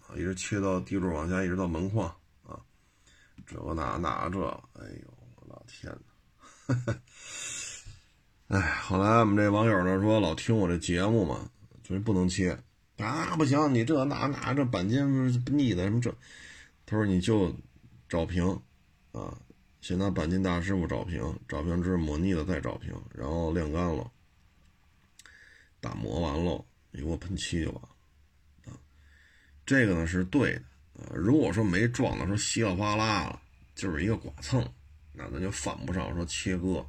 [0.08, 2.08] 啊，一直切到地柱往下，一直到门框
[2.48, 2.58] 啊，
[3.46, 4.40] 这个那那这，
[4.74, 5.96] 哎呦我老天
[6.68, 6.96] 哪！
[8.48, 11.50] 哎，后来我们这网友呢说老听我这节目嘛，
[11.84, 12.58] 就是不能切
[12.98, 16.14] 啊，不行，你这那那这钣金腻的什么这，
[16.86, 17.56] 他说你就。
[18.08, 18.48] 找平，
[19.14, 19.36] 啊，
[19.82, 24.10] 先拿钣金大师傅找平，找平之后抹腻子再找平，然后晾干了，
[25.82, 27.90] 打磨完了，你给我喷漆就完了，
[28.72, 28.78] 啊，
[29.66, 30.62] 这个呢是对的，
[31.02, 33.42] 啊，如果说没撞的时候稀里哗啦了，
[33.74, 34.64] 就是一个剐蹭，
[35.12, 36.86] 那咱就犯不上说切割，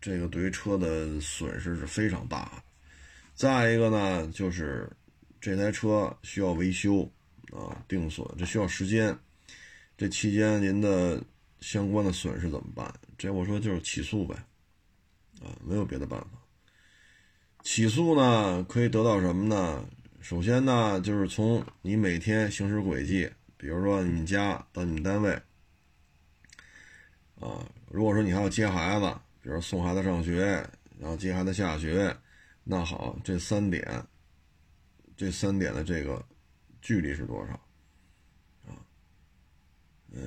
[0.00, 2.62] 这个对于车的损失是非常大的。
[3.34, 4.90] 再一个呢，就是
[5.40, 7.10] 这台车需要维修。
[7.52, 9.16] 啊，定损这需要时间，
[9.96, 11.22] 这期间您的
[11.60, 12.92] 相关的损失怎么办？
[13.16, 14.34] 这我说就是起诉呗，
[15.40, 16.26] 啊，没有别的办法。
[17.62, 19.88] 起诉呢可以得到什么呢？
[20.20, 25.32] 首先呢就是从你每天行驶轨迹，比如说你们家到你们单位，
[27.38, 29.16] 啊，如果说你还要接孩子，
[29.46, 30.68] 比如送孩子上学，
[30.98, 32.12] 然后接孩子下学，
[32.64, 34.04] 那好，这三点，
[35.16, 36.20] 这三点的这个。
[36.82, 37.52] 距离是多少？
[38.64, 38.78] 啊，
[40.12, 40.20] 呃，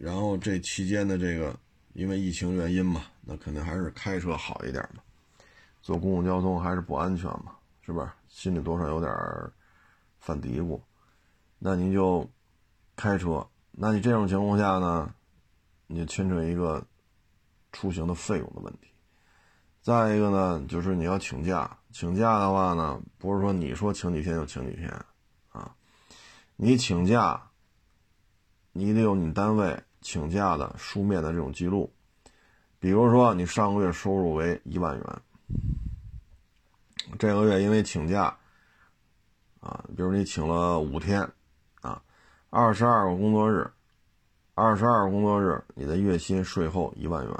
[0.00, 1.56] 然后这期间的这个，
[1.92, 5.02] 因为疫情原因嘛，那肯定还是开车好一点嘛。
[5.80, 8.08] 坐公共交通还是不安全嘛，是不是？
[8.28, 9.12] 心里多少有点
[10.18, 10.80] 犯嘀咕。
[11.58, 12.28] 那你就
[12.96, 15.12] 开车，那你这种情况下呢，
[15.88, 16.84] 你就牵扯一个
[17.72, 18.88] 出行的费用的问题。
[19.80, 24.88] 再一个呢，就是你要请假，请假的话呢，不是说你说请几天就请几天
[25.50, 25.74] 啊。
[26.56, 27.50] 你请假，
[28.72, 31.92] 你得有你单位请假的书面的这种记录。
[32.80, 35.22] 比如说，你上个月收入为一万元，
[37.18, 38.36] 这个月因为请假，
[39.60, 41.28] 啊，比如你请了五天，
[41.80, 42.00] 啊，
[42.50, 43.68] 二十二个工作日，
[44.54, 47.34] 二十二个工作日，你的月薪税后一万元，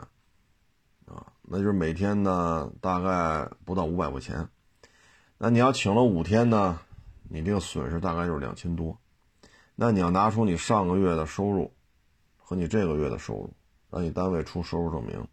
[1.51, 4.47] 那就是每天呢大概不到五百块钱。
[5.39, 6.79] 那你要请了五天呢，
[7.29, 8.99] 你这个损失大概就是两千多。
[9.75, 11.73] 那你要拿出你上个月的收入
[12.37, 13.55] 和你这个月的收入，
[13.91, 15.27] 让你单位出收入证明，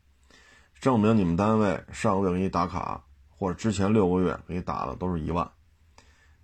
[0.80, 5.50] 证明你们单位上个月给你打卡或者之前六个月给你打的都是一万，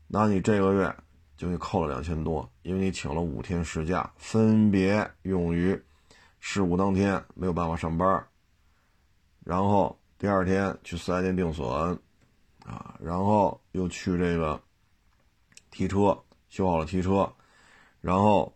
[0.08, 0.96] 那你这个月
[1.38, 5.80] 就给扣了两千多，因为你请了五天事假，分别用于
[6.40, 8.28] 事故当天没有办法上班，
[9.44, 11.68] 然后第二天去四 S 店定损，
[12.66, 14.62] 啊，然后又去这个
[15.70, 16.18] 提车
[16.50, 17.32] 修好了提车。
[18.02, 18.52] 然后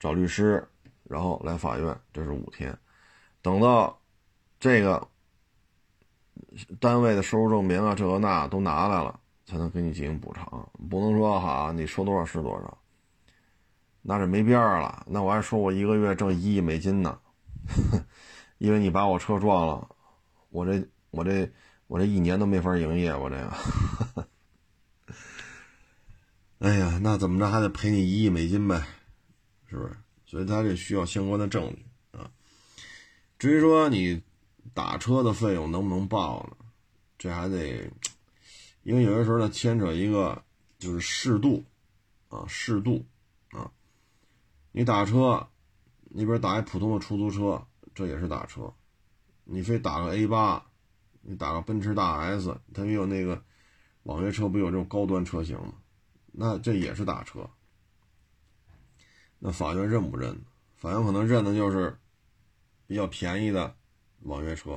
[0.00, 0.68] 找律师，
[1.04, 2.76] 然后来法院，这是五天。
[3.40, 3.96] 等到
[4.58, 5.06] 这个
[6.80, 10.68] 单位的收入证明啊，这个那都拿来了，才能给你进行补偿。
[10.90, 12.76] 不能说哈，你说多少是多少，
[14.02, 15.06] 那是没边儿了。
[15.06, 17.16] 那我还说我一个月挣一亿美金呢，
[18.58, 19.88] 因为你把我车撞了，
[20.52, 21.50] 我这我这
[21.86, 24.28] 我这一年都没法营业，我这个。
[26.60, 28.86] 哎呀，那怎么着还得赔你一亿美金呗，
[29.66, 29.96] 是不是？
[30.26, 31.84] 所以他这需要相关的证据
[32.16, 32.30] 啊。
[33.38, 34.22] 至于说你
[34.72, 36.56] 打车的费用能不能报呢？
[37.18, 37.90] 这还得，
[38.82, 40.44] 因为有些时候呢牵扯一个
[40.78, 41.64] 就是适度
[42.28, 43.04] 啊，适度
[43.50, 43.72] 啊。
[44.70, 45.48] 你打车，
[46.04, 48.72] 你比如打一普通的出租车，这也是打车。
[49.52, 50.64] 你非打个 A 八，
[51.20, 53.44] 你打个奔驰大 S，它没有那个
[54.04, 55.74] 网约车，不有这种高端车型吗？
[56.32, 57.46] 那这也是打车，
[59.38, 60.42] 那法院认不认？
[60.74, 61.94] 法院可能认的就是
[62.86, 63.76] 比较便宜的
[64.20, 64.72] 网约车，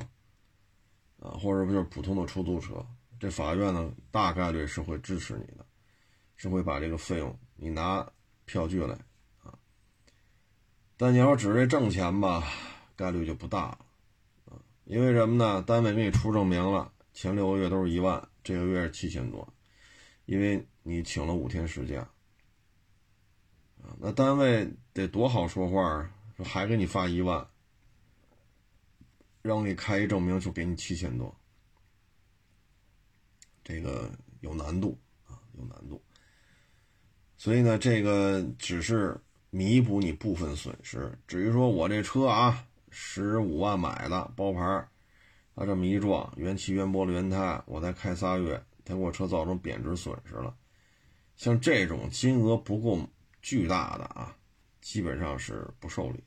[1.22, 2.86] 啊，或者不就是普通的出租车？
[3.18, 5.66] 这法院呢，大概率是会支持你的，
[6.36, 8.06] 是会把这个费用你拿
[8.44, 8.94] 票据来
[9.42, 9.58] 啊。
[10.98, 12.44] 但你要只是挣钱吧，
[12.98, 13.85] 概率就不大了，
[14.86, 15.62] 因为什么呢？
[15.62, 19.48] 单位给你出证明了，前六个月都是一万，这个月是七千多，
[20.26, 20.66] 因为。
[20.88, 22.08] 你请了五天事假，
[23.98, 26.12] 那单位得多好说话啊！
[26.38, 27.44] 说还给你发一万，
[29.42, 31.36] 让我给你开一证明就给你七千多，
[33.64, 34.12] 这个
[34.42, 36.00] 有难度啊，有难度。
[37.36, 39.20] 所以呢，这个只是
[39.50, 41.18] 弥补你部分损失。
[41.28, 42.64] 至于说我这车啊，
[42.98, 44.88] 十五万买的包牌，
[45.54, 50.56] 他这么一撞，原漆、原玻璃、原胎，我才开仨月，他给我车造成贬值损失了。
[51.36, 52.98] 像这种金额不够
[53.42, 54.34] 巨大的啊，
[54.80, 56.24] 基本上是不受理的。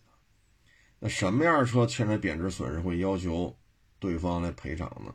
[0.98, 3.56] 那什么样的车牵扯贬值损失会要求
[3.98, 5.14] 对方来赔偿呢？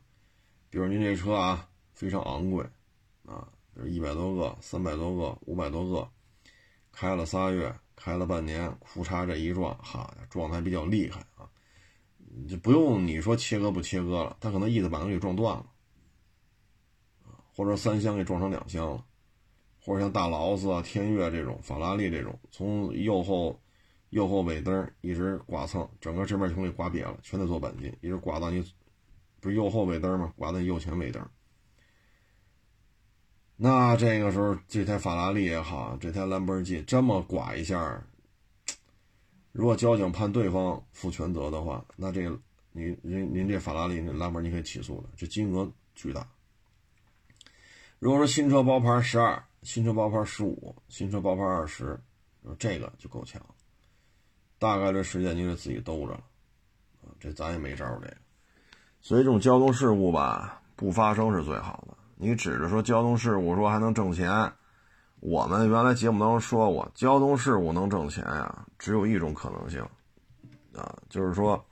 [0.72, 2.66] 比如您这车啊非常昂贵
[3.28, 3.48] 啊，
[3.86, 6.10] 一百多个、三百多个、五百多个，
[6.92, 11.24] 开了仨月，开了半年，库嚓这一撞，哈，撞的还比较厉害，
[12.48, 15.66] 就不用你说切割不切割了，他可能翼子板给撞断了，
[17.56, 19.06] 或者三厢给撞成两厢了。
[19.86, 23.62] 或者像大劳斯啊、天越这种、法拉利这种，从右后
[24.12, 28.64] 右后尾灯一直刮蹭，整个这面全给刮瘪了，全得做钣金，一直刮到你
[29.42, 30.32] 不是右后尾灯吗？
[30.38, 31.22] 刮到你右前尾灯。
[33.58, 38.02] 那这个时候，这台法拉利也好，这台兰博基这么刮一下，
[39.54, 42.38] 如果交警判对方负全责的话，那这个
[42.74, 46.28] 您您您这法拉利、兰博你可以起诉的，这金额巨大。
[48.00, 49.42] 如果说新车包牌十二。
[49.64, 51.98] 新车包牌十五，新车包牌二十，
[52.60, 53.42] 这个就够呛，
[54.60, 56.24] 大概率时间你得自己兜着了，
[57.18, 58.18] 这咱也没招这个。
[59.00, 61.98] 所以这种交通事故吧，不发生是最好的。
[62.18, 64.52] 你指着说交通事故说还能挣钱，
[65.24, 69.82] 我们原来节目当中说过，交通事故能挣钱呀，只有一种可能性，
[70.76, 71.66] 啊，就是说，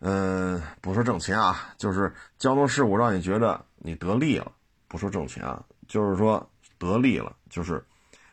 [0.00, 4.50] 嗯，不说挣钱啊，就是交通事故让你觉得你得利了，
[4.88, 6.44] 不说挣钱啊，就是说。
[6.78, 7.80] 得利了，就是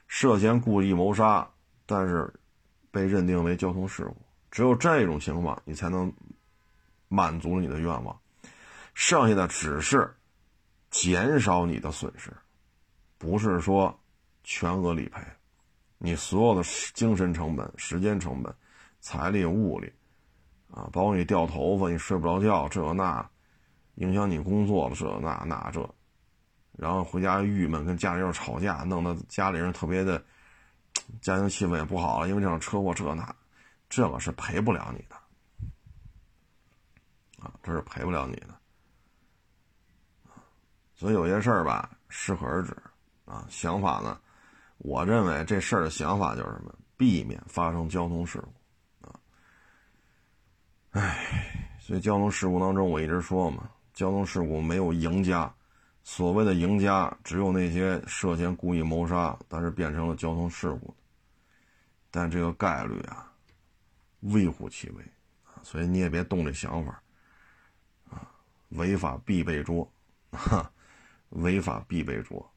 [0.07, 1.47] 涉嫌故意谋杀，
[1.85, 2.33] 但是
[2.89, 4.17] 被认定为交通事故。
[4.49, 6.11] 只有这种情况，你才能
[7.09, 8.19] 满足你的愿望。
[8.95, 10.11] 剩下的只是
[10.89, 12.35] 减少你的损失，
[13.19, 13.95] 不是说
[14.43, 15.21] 全额理赔。
[15.99, 16.63] 你所有的
[16.95, 18.51] 精神成本、时间成本、
[19.01, 19.91] 财力物力
[20.71, 23.29] 啊，包括你掉头发、你睡不着觉，这那
[23.95, 25.87] 影响你工作了，这那那这。
[26.71, 30.23] 然后回家郁闷，跟家里人吵架，弄得家里人特别的，
[31.19, 32.29] 家庭气氛也不好了。
[32.29, 33.35] 因为这场车祸，这那，
[33.89, 35.15] 这个是赔不了你的，
[37.43, 38.55] 啊，这是赔不了你的，
[40.95, 42.73] 所以有些事儿吧，适可而止，
[43.29, 44.19] 啊，想法呢，
[44.79, 49.13] 我认为这事儿的想法就是什么，避免发生交通事故，啊，
[50.89, 55.53] 唉，所以交通事故当中，我一直说嘛，交通事故没有赢家。
[56.01, 60.91] 所谓的赢家，只有那些涉嫌故意谋杀，但是变成了交通事故，
[62.09, 63.31] 但这个概率啊，
[64.21, 65.03] 微乎其微
[65.43, 66.99] 啊，所以你也别动这想法
[68.09, 68.31] 啊，
[68.69, 69.87] 违法必被捉，
[70.31, 70.71] 哈，
[71.29, 72.51] 违法必被捉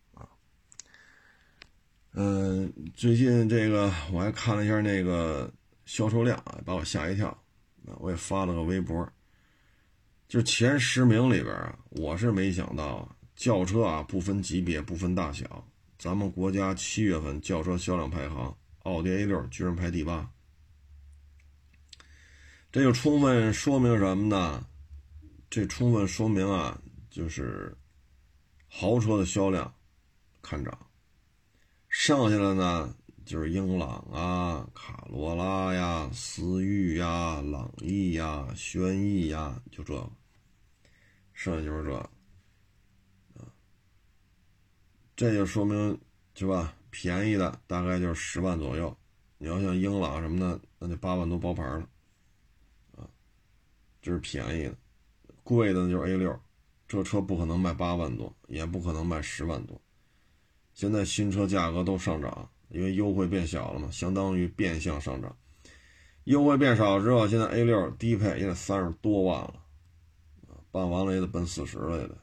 [2.15, 5.51] 嗯，最近这个我还看了一下那个
[5.87, 7.29] 销售量啊，把我吓一跳，
[7.87, 9.09] 啊，我也发了个微博，
[10.29, 13.17] 就前十名里边啊，我是没想到啊。
[13.35, 15.67] 轿车啊，不分级别，不分大小，
[15.99, 20.31] 咱们国家七月份轿车销量排行，奥迪 A 六居然排第八。
[22.71, 24.65] 这就充分说明什么呢？
[25.49, 26.79] 这充分说明啊，
[27.11, 27.75] 就是
[28.69, 29.75] 豪车的销量
[30.43, 30.79] 看涨，
[31.93, 40.11] 剩下的呢就是英朗啊、卡罗拉呀、思域呀、朗逸呀、轩逸呀，就这个，
[41.35, 41.95] 剩下就是这，
[43.35, 43.47] 啊，
[45.15, 46.01] 这就说明
[46.35, 46.75] 是吧？
[46.91, 48.97] 便宜的大概就是十万左右，
[49.37, 51.87] 你要像英朗什么的，那就八万多包牌了，
[52.97, 53.07] 啊，
[54.01, 54.75] 这是便宜的。
[55.45, 56.41] 贵的就是 A 六，
[56.89, 59.79] 这车不可能卖八万多，也不可能卖十万多。
[60.83, 65.37] 现在新车价格都上涨，因为优惠变小了嘛，相当于变相上涨。
[66.25, 69.55] 优惠变少之后，现在 A 六低配也得三十多万了，
[70.49, 72.15] 啊，办完了也得奔四十了也得，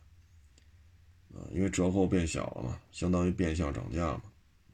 [1.40, 4.24] 啊，因为折扣变小了嘛，相当于变相涨价嘛，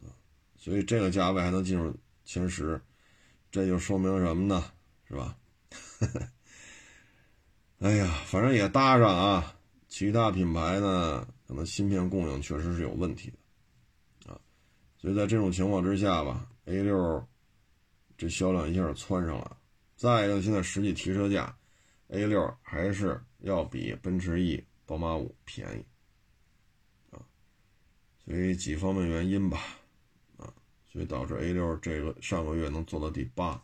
[0.06, 0.10] 啊，
[0.58, 2.82] 所以这个价位还能进入前十，
[3.52, 4.66] 这就说明什么呢？
[5.08, 5.38] 是吧？
[7.82, 9.56] 哎呀，反正也搭上啊。
[9.88, 13.38] 其他品牌呢，可能芯片供应确实是有问题的。
[15.06, 17.24] 所以在这种情况之下吧，A 六
[18.18, 19.56] 这销量一下窜上了。
[19.96, 21.56] 再一个，现在实际提车价
[22.08, 25.86] ，A 六还是要比奔驰 E、宝马五便宜
[27.16, 27.22] 啊。
[28.26, 29.60] 所以几方面原因吧，
[30.38, 30.52] 啊，
[30.92, 33.62] 所以导致 A 六这个上个月能做到第八。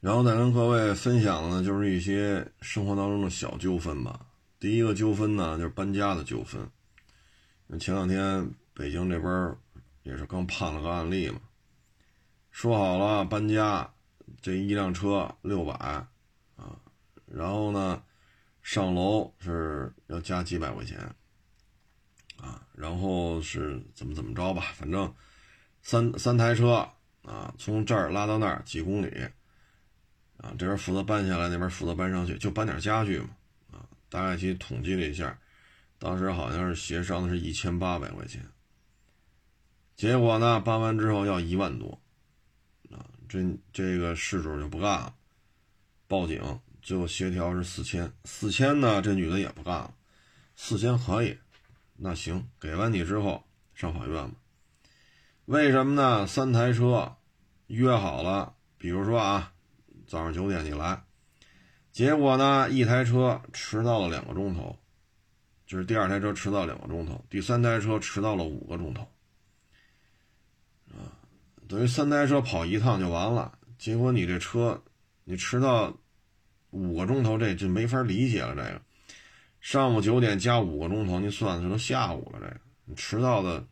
[0.00, 4.26] 然后再跟各位分享的，就是一些生活当中的小纠纷吧。
[4.60, 6.60] 第一个纠纷呢，就是搬家的纠纷。
[7.80, 9.56] 前两天北京这边
[10.02, 11.40] 也是刚判了个案例嘛，
[12.50, 13.90] 说好了搬家，
[14.42, 16.78] 这一辆车六百啊，
[17.24, 18.02] 然后呢
[18.62, 20.98] 上楼是要加几百块钱
[22.36, 25.12] 啊，然后是怎么怎么着吧，反正
[25.82, 26.86] 三三台车
[27.22, 29.10] 啊，从这儿拉到那儿几公里。
[30.38, 33.30] 啊，这边负责搬下来，那边负责搬上去，就搬点家具嘛。
[33.72, 35.36] 啊，大概去统计了一下，
[35.98, 38.46] 当时好像是协商的是一千八百块钱。
[39.96, 42.00] 结果呢，搬完之后要一万多，
[42.90, 43.40] 啊，这
[43.72, 45.14] 这个事主就不干了，
[46.06, 49.94] 报警，最后协调是四千，四千呢，这女的也不干了，
[50.54, 51.36] 四千可以，
[51.96, 53.42] 那行，给完你之后
[53.74, 54.36] 上法院吧。
[55.46, 56.26] 为什么呢？
[56.26, 57.16] 三台车
[57.66, 59.52] 约好了，比如说啊。
[60.08, 61.02] 早上九点你来，
[61.90, 62.70] 结果呢？
[62.70, 64.78] 一台车迟到了两个钟头，
[65.66, 69.04] 就是第二台车迟到两个钟头，第三台车迟到了五个钟头，
[71.68, 73.58] 等于三台车跑一趟就完了。
[73.78, 74.82] 结果你这车，
[75.24, 75.96] 你迟到
[76.70, 78.54] 五个钟头，这就没法理解了。
[78.54, 78.80] 这个
[79.60, 82.38] 上午九点加五个钟头，你算算都下午了。
[82.40, 83.66] 这个你迟到的，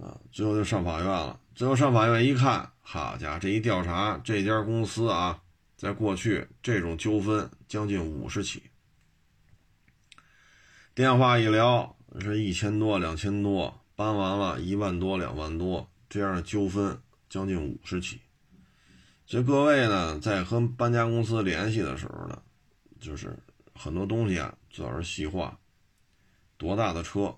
[0.00, 1.40] 啊，最后就上法院了。
[1.54, 2.70] 最后上法院一看。
[2.82, 5.40] 好家伙，这一调查，这家公司啊，
[5.76, 8.64] 在过去这种纠纷将近五十起，
[10.92, 17.00] 电话一聊是一千多、两千多，搬完了一万多、两万多，这样的纠纷
[17.30, 18.20] 将近五十起。
[19.24, 22.42] 所以各位呢，在和搬家公司联系的时候呢，
[23.00, 23.34] 就是
[23.74, 25.58] 很多东西啊，最好是细化。
[26.58, 27.34] 多大的车，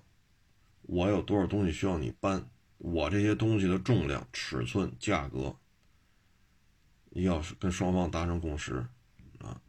[0.81, 2.49] 我有多少东西需要你搬。
[2.79, 5.55] 我这些东西的重量、尺寸、价格，
[7.11, 8.85] 要是跟双方达成共识，
[9.39, 9.61] 啊，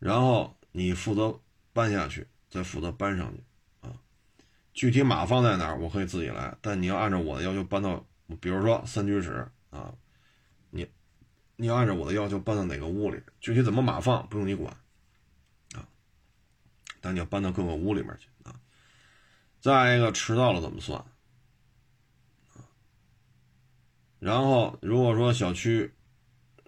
[0.00, 1.38] 然后你负责
[1.72, 3.44] 搬下去，再负责搬上去，
[3.82, 3.94] 啊，
[4.72, 8.04] 具体码放在哪儿，我可以自己来，但你要按照我的要求搬到，
[8.36, 9.94] 比如说三居室，啊，
[10.70, 10.88] 你
[11.56, 14.72] 你要按照我的要求搬到哪个屋里，具体怎么码放不用你管，
[15.74, 15.88] 啊，
[17.00, 18.60] 但你要搬到各个屋里面去，啊，
[19.60, 21.04] 再一个迟到了怎么算？
[24.18, 25.94] 然后，如果说小区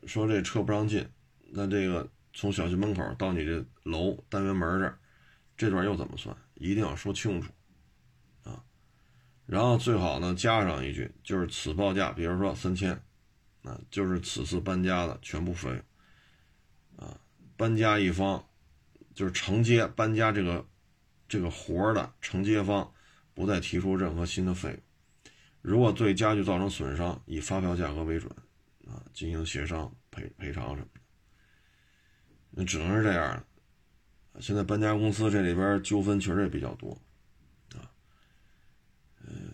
[0.06, 1.06] 说这车不让进，
[1.50, 4.98] 那这个从小区门口到你这楼单元门这，
[5.54, 6.34] 这段又怎么算？
[6.54, 7.52] 一定要说清楚！
[9.52, 12.90] 然后最好呢加上一句，就是此报价，比如说三千，
[13.64, 17.20] 啊，就是此次搬家的全部费用啊。
[17.54, 18.42] 搬家一方
[19.12, 20.66] 就是承接搬家这个
[21.28, 22.90] 这个活儿的承接方，
[23.34, 24.78] 不再提出任何新的费用。
[25.60, 28.34] 如果对家具造成损伤，以发票价格为准，
[28.86, 31.00] 啊，进行协商赔赔偿什么的。
[32.52, 33.44] 那只能是这样
[34.40, 36.98] 现在搬家公司这里边纠纷确实也比较多，
[39.26, 39.52] 嗯，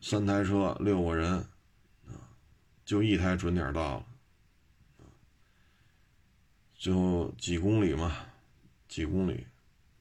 [0.00, 1.32] 三台车六个人，
[2.06, 2.14] 啊，
[2.84, 4.06] 就一台准点到了，
[6.74, 8.26] 最后几公里嘛，
[8.88, 9.46] 几公里，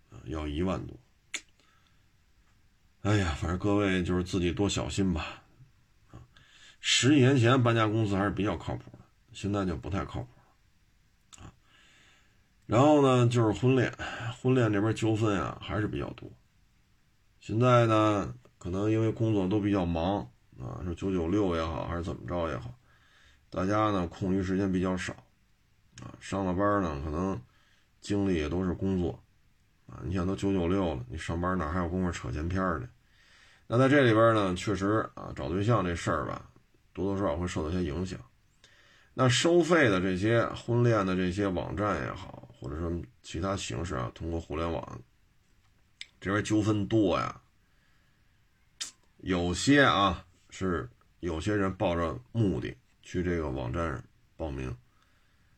[0.09, 0.97] 啊，要一万多。
[3.01, 5.43] 哎呀，反正各位就是自己多小心吧，
[6.11, 6.19] 啊，
[6.80, 8.99] 十几年前搬家公司还是比较靠谱的，
[9.32, 10.30] 现在就不太靠谱
[11.39, 11.53] 啊。
[12.65, 13.95] 然后呢，就是婚恋，
[14.41, 16.28] 婚恋这边纠纷啊还是比较多。
[17.39, 18.36] 现在呢，
[18.66, 20.28] 可能因为工作都比较忙
[20.59, 22.74] 啊，说九九六也好，还是怎么着也好，
[23.47, 25.13] 大家呢空余时间比较少
[26.01, 27.39] 啊，上了班呢可能
[28.01, 29.24] 精力也都是工作
[29.86, 30.01] 啊。
[30.03, 32.89] 你想都九九六了，你上班哪还有功夫扯闲篇呢？
[33.68, 36.49] 那在这里边呢，确实啊，找对象这事儿吧，
[36.91, 38.20] 多多少少会受到一些影响。
[39.13, 42.91] 那收费的这些婚恋的这些网站也好，或者说
[43.22, 44.99] 其他形式啊，通过互联网
[46.20, 47.39] 这边纠纷多呀。
[49.26, 50.88] 有些啊是
[51.19, 52.71] 有些人抱着目的
[53.01, 54.03] 去这个网站
[54.38, 54.71] 报名，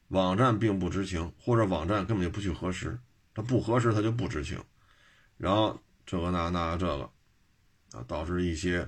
[0.08, 2.98] 网站并不知情，或者网站根本就不去核实，
[3.34, 4.58] 他不核实他就不知情，
[5.36, 7.12] 然后这个那那这个。
[7.94, 8.86] 啊，导致一些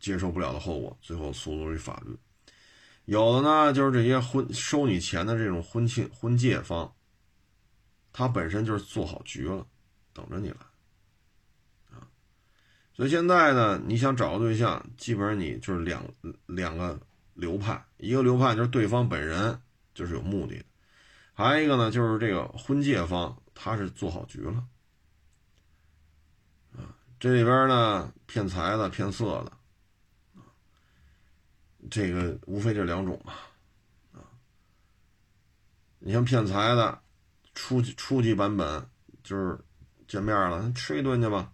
[0.00, 2.16] 接受不了的后果，最后诉诸于法律。
[3.04, 6.92] 有的呢，就是这些婚收你钱的这种婚庆婚介方，
[8.12, 9.64] 他本身就是做好局了，
[10.12, 10.56] 等着你来。
[12.92, 16.04] 所以现在呢，你想找个对象，基本上你就是两
[16.46, 17.00] 两个
[17.34, 19.58] 流派，一个流派就是对方本人
[19.94, 20.64] 就是有目的的，
[21.32, 24.64] 还有一个呢，就是这个婚介方他是做好局了。
[26.76, 29.52] 啊这里边呢，骗财的、骗色的，
[31.90, 33.34] 这个无非这两种吧，
[34.12, 34.24] 啊，
[35.98, 36.98] 你像骗财的，
[37.54, 38.86] 初初级版本
[39.22, 39.58] 就是
[40.08, 41.52] 见面了，吃一顿去吧，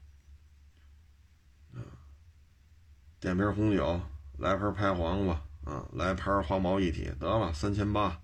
[3.26, 4.00] 点瓶红酒，
[4.38, 8.16] 来盘拍黄瓜，啊，来盘花毛一体，得了，三千八，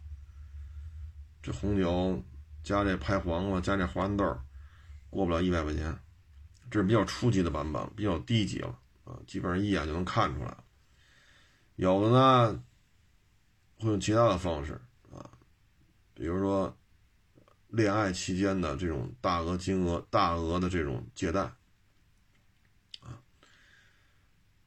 [1.43, 2.23] 这红酒
[2.63, 4.39] 加这拍黄瓜加这花豌豆，
[5.11, 5.99] 过不了一百块钱。
[6.71, 10.57] 这是比较初级的版本，比较低级了啊，基本上一眼就能看出来。
[11.75, 12.63] 有的呢，
[13.81, 14.81] 会用其他的方式
[15.11, 15.29] 啊，
[16.15, 16.79] 比如说
[17.67, 21.41] 恋爱期间的这种大额金额、大额的这种借贷
[23.01, 23.19] 啊，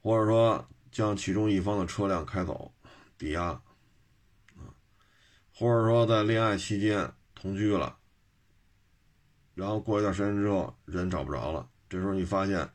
[0.06, 2.72] 或者说将其中一方的车辆开走
[3.18, 4.70] 抵押啊，
[5.52, 7.98] 或者说在恋爱期间同居了，
[9.56, 11.68] 然后过一段时间之后人找不着了。
[11.90, 12.70] 这时候你发现，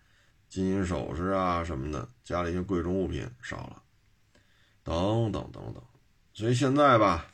[0.49, 3.81] 金银首饰啊什么的，家里一些贵重物品少了，
[4.83, 5.81] 等等等等，
[6.33, 7.29] 所以现在吧，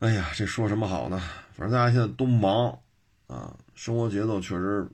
[0.00, 1.18] 哎呀，这说什么好呢？
[1.54, 2.78] 反正大家现在都忙
[3.28, 4.86] 啊，生活节奏确实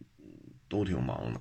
[0.68, 1.40] 都挺忙的，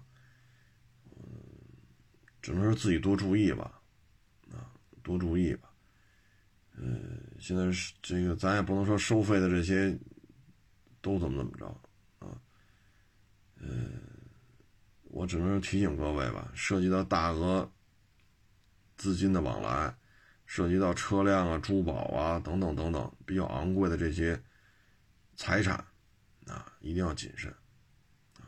[2.42, 3.82] 只能说自己多注意吧，
[4.52, 4.72] 啊，
[5.04, 5.70] 多注意吧，
[6.78, 9.98] 嗯，现在是这个，咱也不能说收费的这些
[11.02, 11.68] 都怎么怎么着
[12.26, 12.40] 啊。
[13.58, 14.00] 嗯，
[15.04, 17.70] 我只能提醒各位吧，涉及到大额
[18.96, 19.94] 资金的往来，
[20.46, 24.42] 涉及到车辆啊、珠宝啊等等等等比较昂贵的这些
[25.36, 25.76] 财产
[26.48, 27.52] 啊，一定要谨慎
[28.38, 28.48] 啊。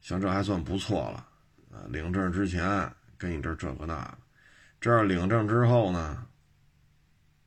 [0.00, 1.28] 像这还算不错了
[1.70, 2.66] 啊，领证之前
[3.20, 4.18] 跟你这这个那个，
[4.80, 6.26] 这儿领证之后呢，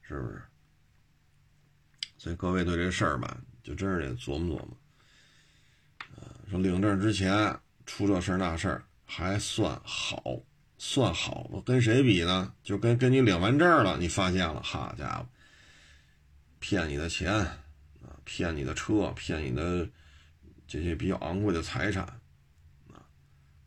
[0.03, 0.41] 是不是？
[2.15, 4.77] 所以各位对这事儿吧，就真是得琢磨琢磨。
[6.15, 10.23] 啊说领证之前出这事儿那事儿还算好，
[10.77, 12.53] 算好我，跟谁比呢？
[12.63, 15.27] 就跟跟你领完证了，你发现了，好家伙，
[16.59, 19.89] 骗你的钱啊，骗你的车，骗你的
[20.67, 22.07] 这些比较昂贵的财产，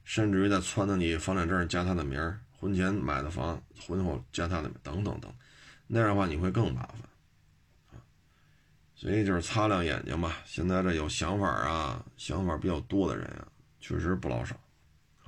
[0.06, 5.34] 甚至于在撺掇你房产证加他的名儿，婚前买的房，婚后加他的名，等等等，
[5.88, 8.00] 那样的话你会更麻烦。
[8.94, 10.38] 所以就是擦亮眼睛吧。
[10.46, 13.48] 现在这有想法啊，想法比较多的人啊，
[13.80, 14.56] 确实不老少，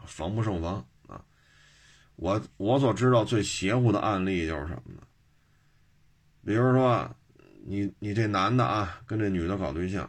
[0.06, 1.22] 防不胜防啊。
[2.14, 5.02] 我我所知道最邪乎的案例就是什么呢？
[6.46, 7.14] 比如说，
[7.66, 10.08] 你你这男的啊，跟这女的搞对象，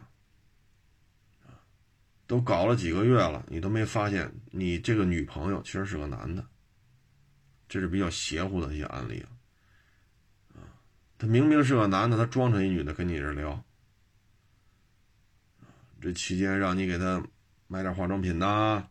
[2.30, 6.46] 都搞了几个月了，你都没发现你这个女朋友其实是个男的，
[7.68, 9.20] 这是比较邪乎的一些案例
[10.54, 10.62] 啊。
[11.18, 13.64] 他明明是个男的，他装成一女的跟你这聊。
[16.00, 17.20] 这期间让你给他
[17.66, 18.86] 买点化妆品呐，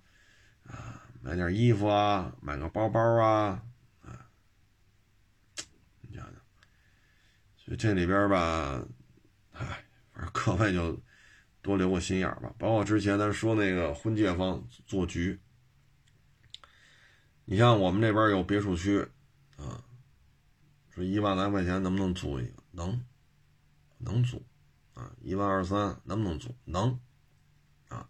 [0.65, 3.63] 啊，买点衣服啊，买个包包啊，
[4.01, 4.27] 啊，
[6.01, 6.33] 你想想，
[7.55, 8.85] 所以这里边吧，
[9.53, 11.01] 唉，反正各位就
[11.69, 12.51] 多留个心眼吧。
[12.57, 15.39] 包括之前咱说那个婚介方做局，
[17.45, 19.07] 你像我们这边有别墅区，
[19.55, 19.85] 啊。
[20.89, 22.63] 说一万来块钱能不能租一个？
[22.71, 22.99] 能，
[23.99, 24.43] 能租，
[24.95, 26.53] 啊，一万二三能不能租？
[26.65, 26.99] 能，
[27.87, 28.09] 啊，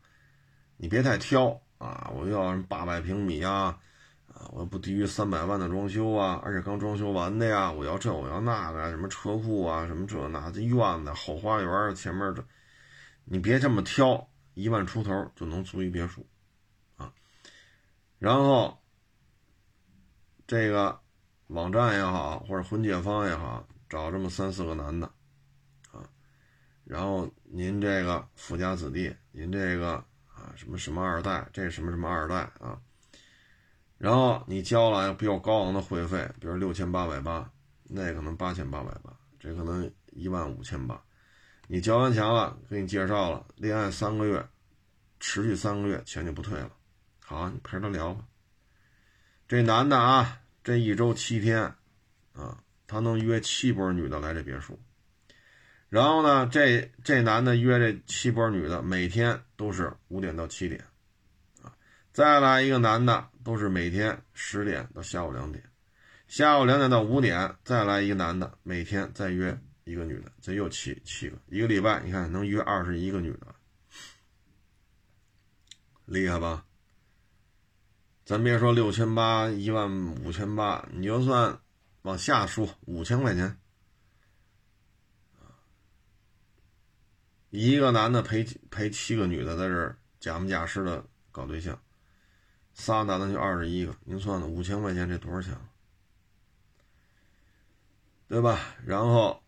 [0.78, 2.10] 你别太挑啊！
[2.16, 3.80] 我要什么八百平米啊，啊，
[4.34, 12.44] 啊，我不低于三百万的装修啊，而且刚装修完的呀，我要这我要那个，什么车库啊，什么这那这院子后花园前面这，
[13.32, 16.28] 你别这么挑，一万出头就能租一别墅，
[16.98, 17.14] 啊，
[18.18, 18.76] 然后
[20.48, 21.00] 这个
[21.46, 25.06] 网站也好，或者婚介方也好，找这么三四个男的，
[25.92, 26.10] 啊，
[26.84, 32.82] 然后您这个富家子弟，您这个啊什么什么二代，这什么什么二代啊。
[34.00, 37.52] 然后你交了比较高昂的会费，比如六千八百八，
[37.84, 41.00] 那可能八千八百八，这可能一万五千八。
[41.72, 44.44] 你交完钱了，给你介绍了，恋爱三个月，
[45.20, 46.72] 持续三个月，钱就不退了。
[47.24, 48.26] 好，你陪他聊吧。
[49.48, 51.62] 这男的啊，这一周七天，
[52.34, 52.58] 啊，
[52.88, 54.80] 他能约七波女的来这别墅。
[55.90, 60.84] 然后呢，这这男的约这七波女的，每天都是五点到七点。
[62.12, 65.64] 再来一个男的，都是每天十点到下午两点，
[66.28, 69.56] 下午两点到五点，再来一个男的，每天再约
[69.90, 73.56] 一个女的，这又七七个，一个礼拜你看能约二十一个女的，
[76.06, 76.64] 厉害吧？
[78.24, 79.92] 咱别说六千八、一万
[80.24, 81.60] 五千八，你就算
[82.04, 83.58] 往下说五千块钱，
[87.50, 91.82] 一个男的陪陪七个女的在这假模假式的搞对象。
[92.76, 95.58] 仨男的就二十一个，您算算五千块钱这多少钱
[98.28, 98.76] 对吧？
[98.86, 99.42] 然后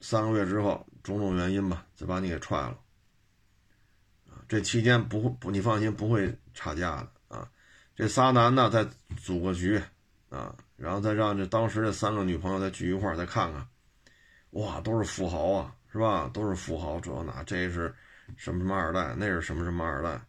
[0.00, 2.78] 三个月之后，种种原因吧，再把你给踹了。
[4.48, 7.50] 这期间不会不，你放心不会差价的啊。
[7.94, 9.80] 这仨男的再组个局
[10.30, 13.68] 啊，然后再让这当时这三个女朋友再聚一块再看看，
[14.50, 16.30] 哇，都是富豪啊，是吧？
[16.32, 17.94] 都是富豪，主要拿这是
[18.36, 20.20] 什么什么二代，那是什么什么二代。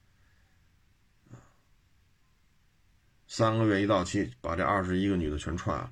[3.28, 5.92] 三个月一到期，把这二十一个女的全踹了，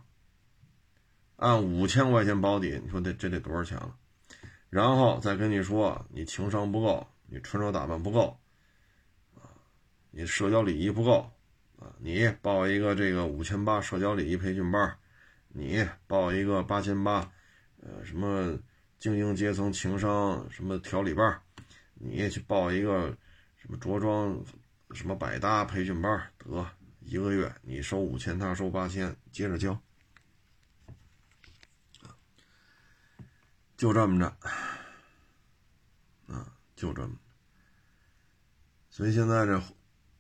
[1.38, 3.96] 按五千块钱保底，你说这这得多少钱了？
[4.70, 8.38] 然后再跟你说，你情商不够，你穿着打扮不够，
[9.36, 9.50] 啊，
[10.12, 11.32] 你社交礼仪不够，
[11.80, 14.98] 啊，你报一个这个五千八社交礼仪培训班，
[15.48, 17.32] 你报一个八千八，
[17.82, 18.60] 呃，什么
[19.00, 21.42] 精英阶层情商什么调理班，
[21.94, 23.16] 你也去报一个
[23.56, 24.44] 什么着装
[24.92, 26.68] 什么百搭培训班，得。
[27.10, 29.82] 一个月你收五千，他收八千，接着交，
[33.78, 34.26] 就这么着，
[36.28, 37.14] 啊，就这么。
[38.90, 39.62] 所以现在这，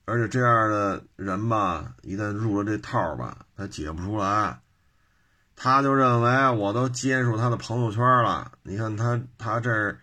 [0.05, 4.61] 而且这样的人吧，一旦入了这套吧，他解不出来。
[5.55, 9.97] 他就认为我都接触他的朋友圈了，你看他他这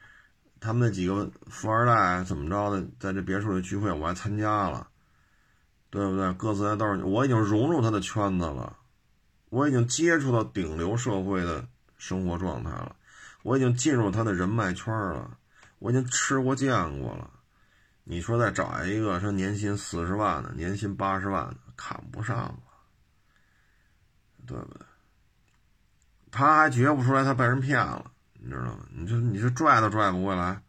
[0.60, 4.88] 他们那几个富二代怎么着的，在这别墅里聚会，我还参加了。
[5.90, 6.32] 对不对？
[6.32, 8.76] 各自在道，我已经融入他的圈子了，
[9.48, 11.64] 我已经接触到顶流社会的
[11.96, 12.96] 生活状态了，
[13.44, 15.36] 我已经进入他的人脉圈了，
[15.78, 17.30] 我已经吃过见过了。
[18.02, 22.58] 你说再找一个说年薪四十万的，年薪八十万的，看不上了，
[24.46, 24.80] 对不对？
[26.30, 28.86] 他还觉不出来他被人骗了，你知道吗？
[28.90, 30.62] 你说你这拽都拽不回来，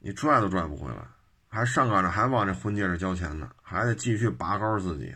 [0.00, 1.08] 你拽都拽不回来。
[1.48, 5.14] 还上赶着还往这婚戒上交钱呢，还得继续拔高自己。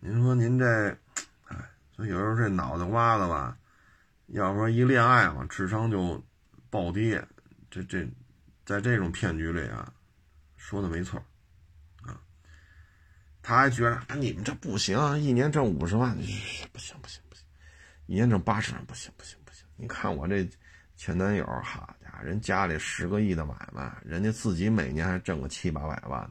[0.00, 0.96] 您说您这，
[2.06, 3.56] 有时候这脑袋瓜子吧，
[4.28, 6.22] 要不说一恋爱嘛，智商就
[6.70, 7.22] 暴跌。
[7.70, 8.08] 这这，
[8.64, 9.92] 在这种骗局里啊，
[10.56, 11.22] 说的没错
[12.02, 12.20] 啊。
[13.42, 16.16] 他还觉得啊，你们这不行，一年挣五十万，
[16.72, 17.44] 不行不行不行，
[18.06, 19.64] 一年挣八十万，不行不行不行。
[19.76, 20.48] 你看我这
[20.96, 21.94] 前男友，哈。
[22.20, 26.28] 人家里十个亿的买卖，人家自己每年还挣个七八百万，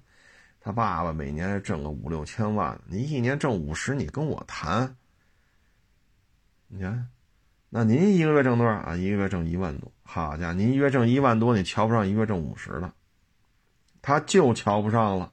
[0.59, 2.77] 他爸爸每年还挣个五六千万。
[2.85, 4.93] 你一年挣五十，你跟我谈？
[6.67, 7.07] 你看，
[7.69, 8.95] 那您一个月挣多少啊？
[8.95, 9.91] 一个月挣一万多。
[10.03, 12.93] 好家伙，您一月挣一万多，你瞧不上一个月挣五十的，
[14.01, 15.31] 他就瞧不上了。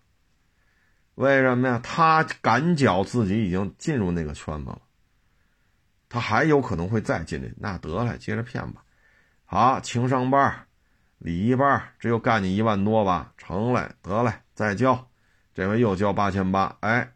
[1.17, 1.81] 为什么呀？
[1.83, 4.83] 他感觉自己已经进入那个圈子了，
[6.09, 7.55] 他还有可能会再进去。
[7.57, 8.85] 那得了，接着骗吧。
[9.45, 10.67] 好，情商班、
[11.19, 13.33] 礼仪班，这又干你一万多吧？
[13.37, 15.09] 成嘞，得嘞，再交，
[15.53, 17.13] 这回又交八千八，哎，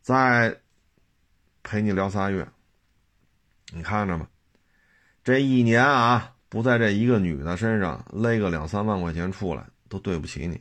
[0.00, 0.60] 再
[1.62, 2.48] 陪你聊仨月，
[3.76, 4.26] 你看着吧，
[5.22, 10.58] 这一年啊，不在这一个女的身上勒个两三万块钱出来，都对不起你。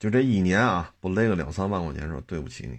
[0.00, 2.78] 就这一年啊，不勒个两三万块钱，说对不起你。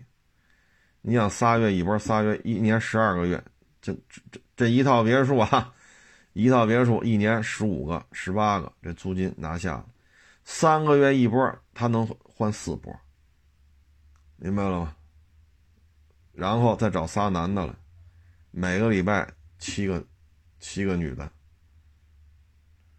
[1.01, 3.41] 你想仨月一波，仨月一年十二个月，
[3.81, 4.67] 这这这。
[4.67, 5.73] 一套别墅啊，
[6.33, 9.83] 一套别墅一年十五个、十八个，这租金拿下，
[10.43, 12.93] 三个月一波，他能换四波，
[14.35, 14.95] 明白了吗？
[16.35, 17.73] 然后再找仨男的来，
[18.51, 20.05] 每个礼拜七个，
[20.59, 21.31] 七个女的。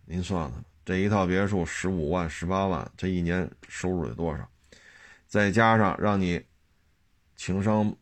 [0.06, 4.48] 您算算，这一套别墅十五万、十八万，这一年收入得多少？
[5.26, 6.42] 再加上让你
[7.34, 7.94] 情商、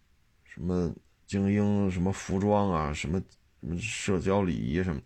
[0.44, 0.94] 什么
[1.26, 3.20] 精英、什么服装啊、什么
[3.60, 5.00] 什么社交礼仪什么，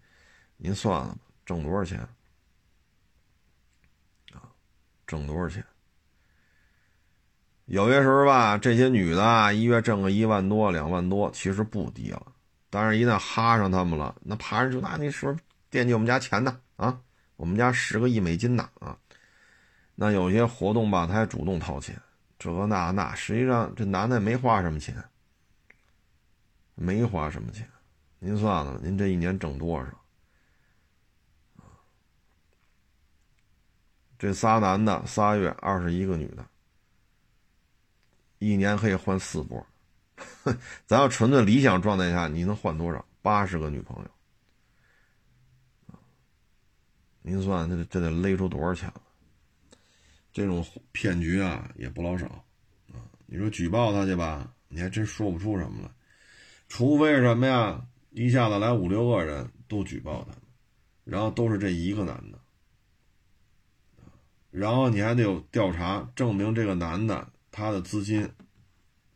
[0.57, 2.01] 您算算吧，挣多少钱？
[4.33, 4.53] 啊，
[5.07, 5.65] 挣多少钱？
[7.69, 12.33] 有些时候吧，这些女的一月挣个一万多、两万多，其实不低了。
[12.71, 15.39] 但是，一旦哈上他们了，那爬上去，那你是不
[15.69, 16.59] 惦记我们家钱呢？
[16.77, 16.99] 啊，
[17.37, 18.71] 我们家十个亿美金呢？
[18.81, 18.97] 啊，
[19.95, 21.95] 那有些活动吧，他还主动掏钱，
[22.39, 25.05] 这那那，实际上这男的没花什么钱，
[26.75, 27.69] 没花什么钱。
[28.19, 29.87] 您算算，您这一年挣多少？
[34.19, 36.43] 这仨男的，仨月二十一个女的。
[38.39, 39.67] 一年可以换四波，
[40.87, 43.05] 咱要纯粹理想状态下，你能换多少？
[43.21, 45.95] 八十个女朋友，
[47.21, 49.03] 您算这得这得勒出多少钱了？
[50.33, 52.27] 这种骗局啊也不老少
[52.93, 53.03] 啊！
[53.27, 55.91] 你说举报他去吧，你还真说不出什么来，
[56.69, 57.85] 除非是什么呀？
[58.11, 60.35] 一下子来五六个人都举报他，
[61.05, 62.39] 然后都是这一个男的，
[64.51, 67.29] 然后你还得有调查证明这个男的。
[67.59, 68.23] 他的资金，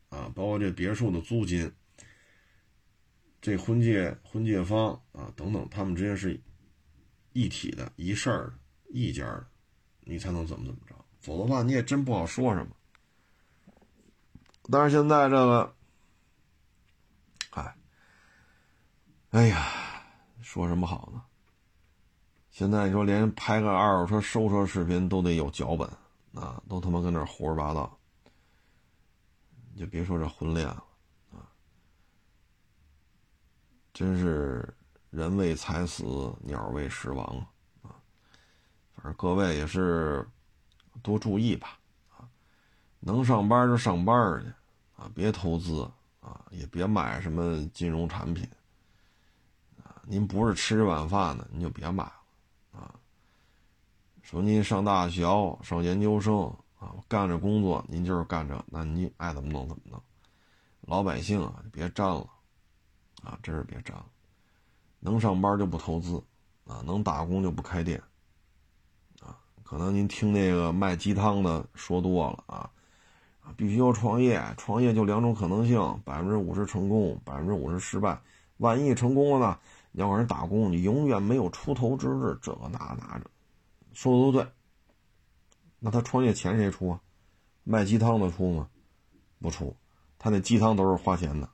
[0.08, 1.72] 啊，包括这别墅的租金，
[3.40, 6.40] 这婚介婚介方啊等等，他们之间是
[7.32, 8.52] 一体的、一事儿、
[8.88, 9.46] 一家的，
[10.00, 12.74] 你才能怎么怎么着，否则的话你也真不好说什么。
[14.72, 15.74] 但是现在这个，
[17.50, 17.76] 哎，
[19.30, 19.68] 哎呀，
[20.40, 21.22] 说什么好呢？
[22.50, 25.88] 现在你说连拍个二手车收车视频都得有脚本
[26.34, 28.00] 啊，都他妈跟那胡说八道。
[29.74, 30.84] 你就别说这婚恋了，
[31.32, 31.48] 啊，
[33.94, 34.68] 真是
[35.08, 37.24] 人为财死，鸟为食亡
[37.80, 37.96] 啊！
[38.94, 40.28] 反正各位也是
[41.02, 41.78] 多注意吧，
[42.10, 42.28] 啊，
[43.00, 44.52] 能上班就上班去，
[45.02, 48.46] 啊，别投资啊，也别买什么金融产品，
[49.82, 52.94] 啊，您不是吃这碗饭的，您就别买了，啊，
[54.20, 55.22] 说您上大学、
[55.62, 56.54] 上研究生。
[56.82, 60.02] 啊，干着工作，您就是干着，那您爱怎么弄怎么弄。
[60.80, 62.28] 老百姓啊，别沾了，
[63.22, 64.04] 啊，真是别沾了。
[64.98, 66.20] 能上班就不投资，
[66.66, 68.02] 啊，能打工就不开店，
[69.20, 72.68] 啊，可能您听那个卖鸡汤的说多了啊，
[73.56, 78.20] 必须要创业，创业就两种可能性，百分之五十成功，百分之五十失败。
[78.56, 79.58] 万一成功了呢？
[79.92, 82.36] 你要往人打工，你永远没有出头之日。
[82.42, 83.30] 这个那那着，
[83.92, 84.52] 说的都对。
[85.84, 87.00] 那他创业钱谁出啊？
[87.64, 88.68] 卖鸡汤的出吗？
[89.40, 89.76] 不出，
[90.16, 91.48] 他那鸡汤都是花钱的，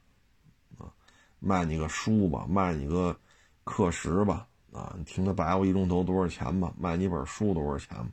[0.76, 0.92] 啊，
[1.38, 3.18] 卖你个书吧，卖你个
[3.64, 6.70] 课时吧，啊，你听他白话一钟头多少钱吧？
[6.76, 8.10] 卖你本书多少钱吧？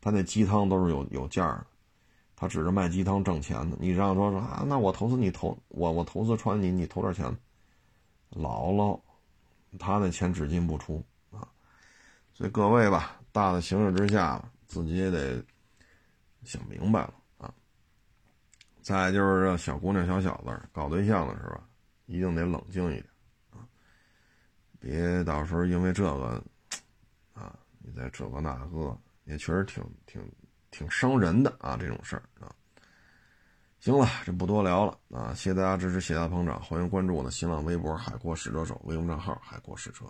[0.00, 1.66] 他那鸡汤都是有有价的，
[2.34, 3.76] 他只是卖鸡汤挣钱的。
[3.80, 7.24] 你让说说啊，那我投资你投我我投资传你，你投点钱，
[8.32, 9.00] 姥姥，
[9.78, 11.46] 他那钱只进不出啊。
[12.34, 14.42] 所以各位吧，大的形势之下。
[14.66, 15.42] 自己也得
[16.44, 17.52] 想明白了啊！
[18.82, 21.60] 再就是这小姑娘、小小子搞对象的时候，
[22.06, 23.06] 一定得冷静一点
[23.50, 23.66] 啊！
[24.78, 26.42] 别到时候因为这个
[27.32, 30.20] 啊，你再这个那个，也确实挺挺
[30.70, 31.76] 挺伤人的啊！
[31.78, 32.54] 这种事儿啊。
[33.78, 35.32] 行了，这不多聊了啊！
[35.34, 40.04] 谢谢大家支持，谢谢大家捧场，欢迎关注我的新浪微博“海阔试车手”微信账号“海阔试车”。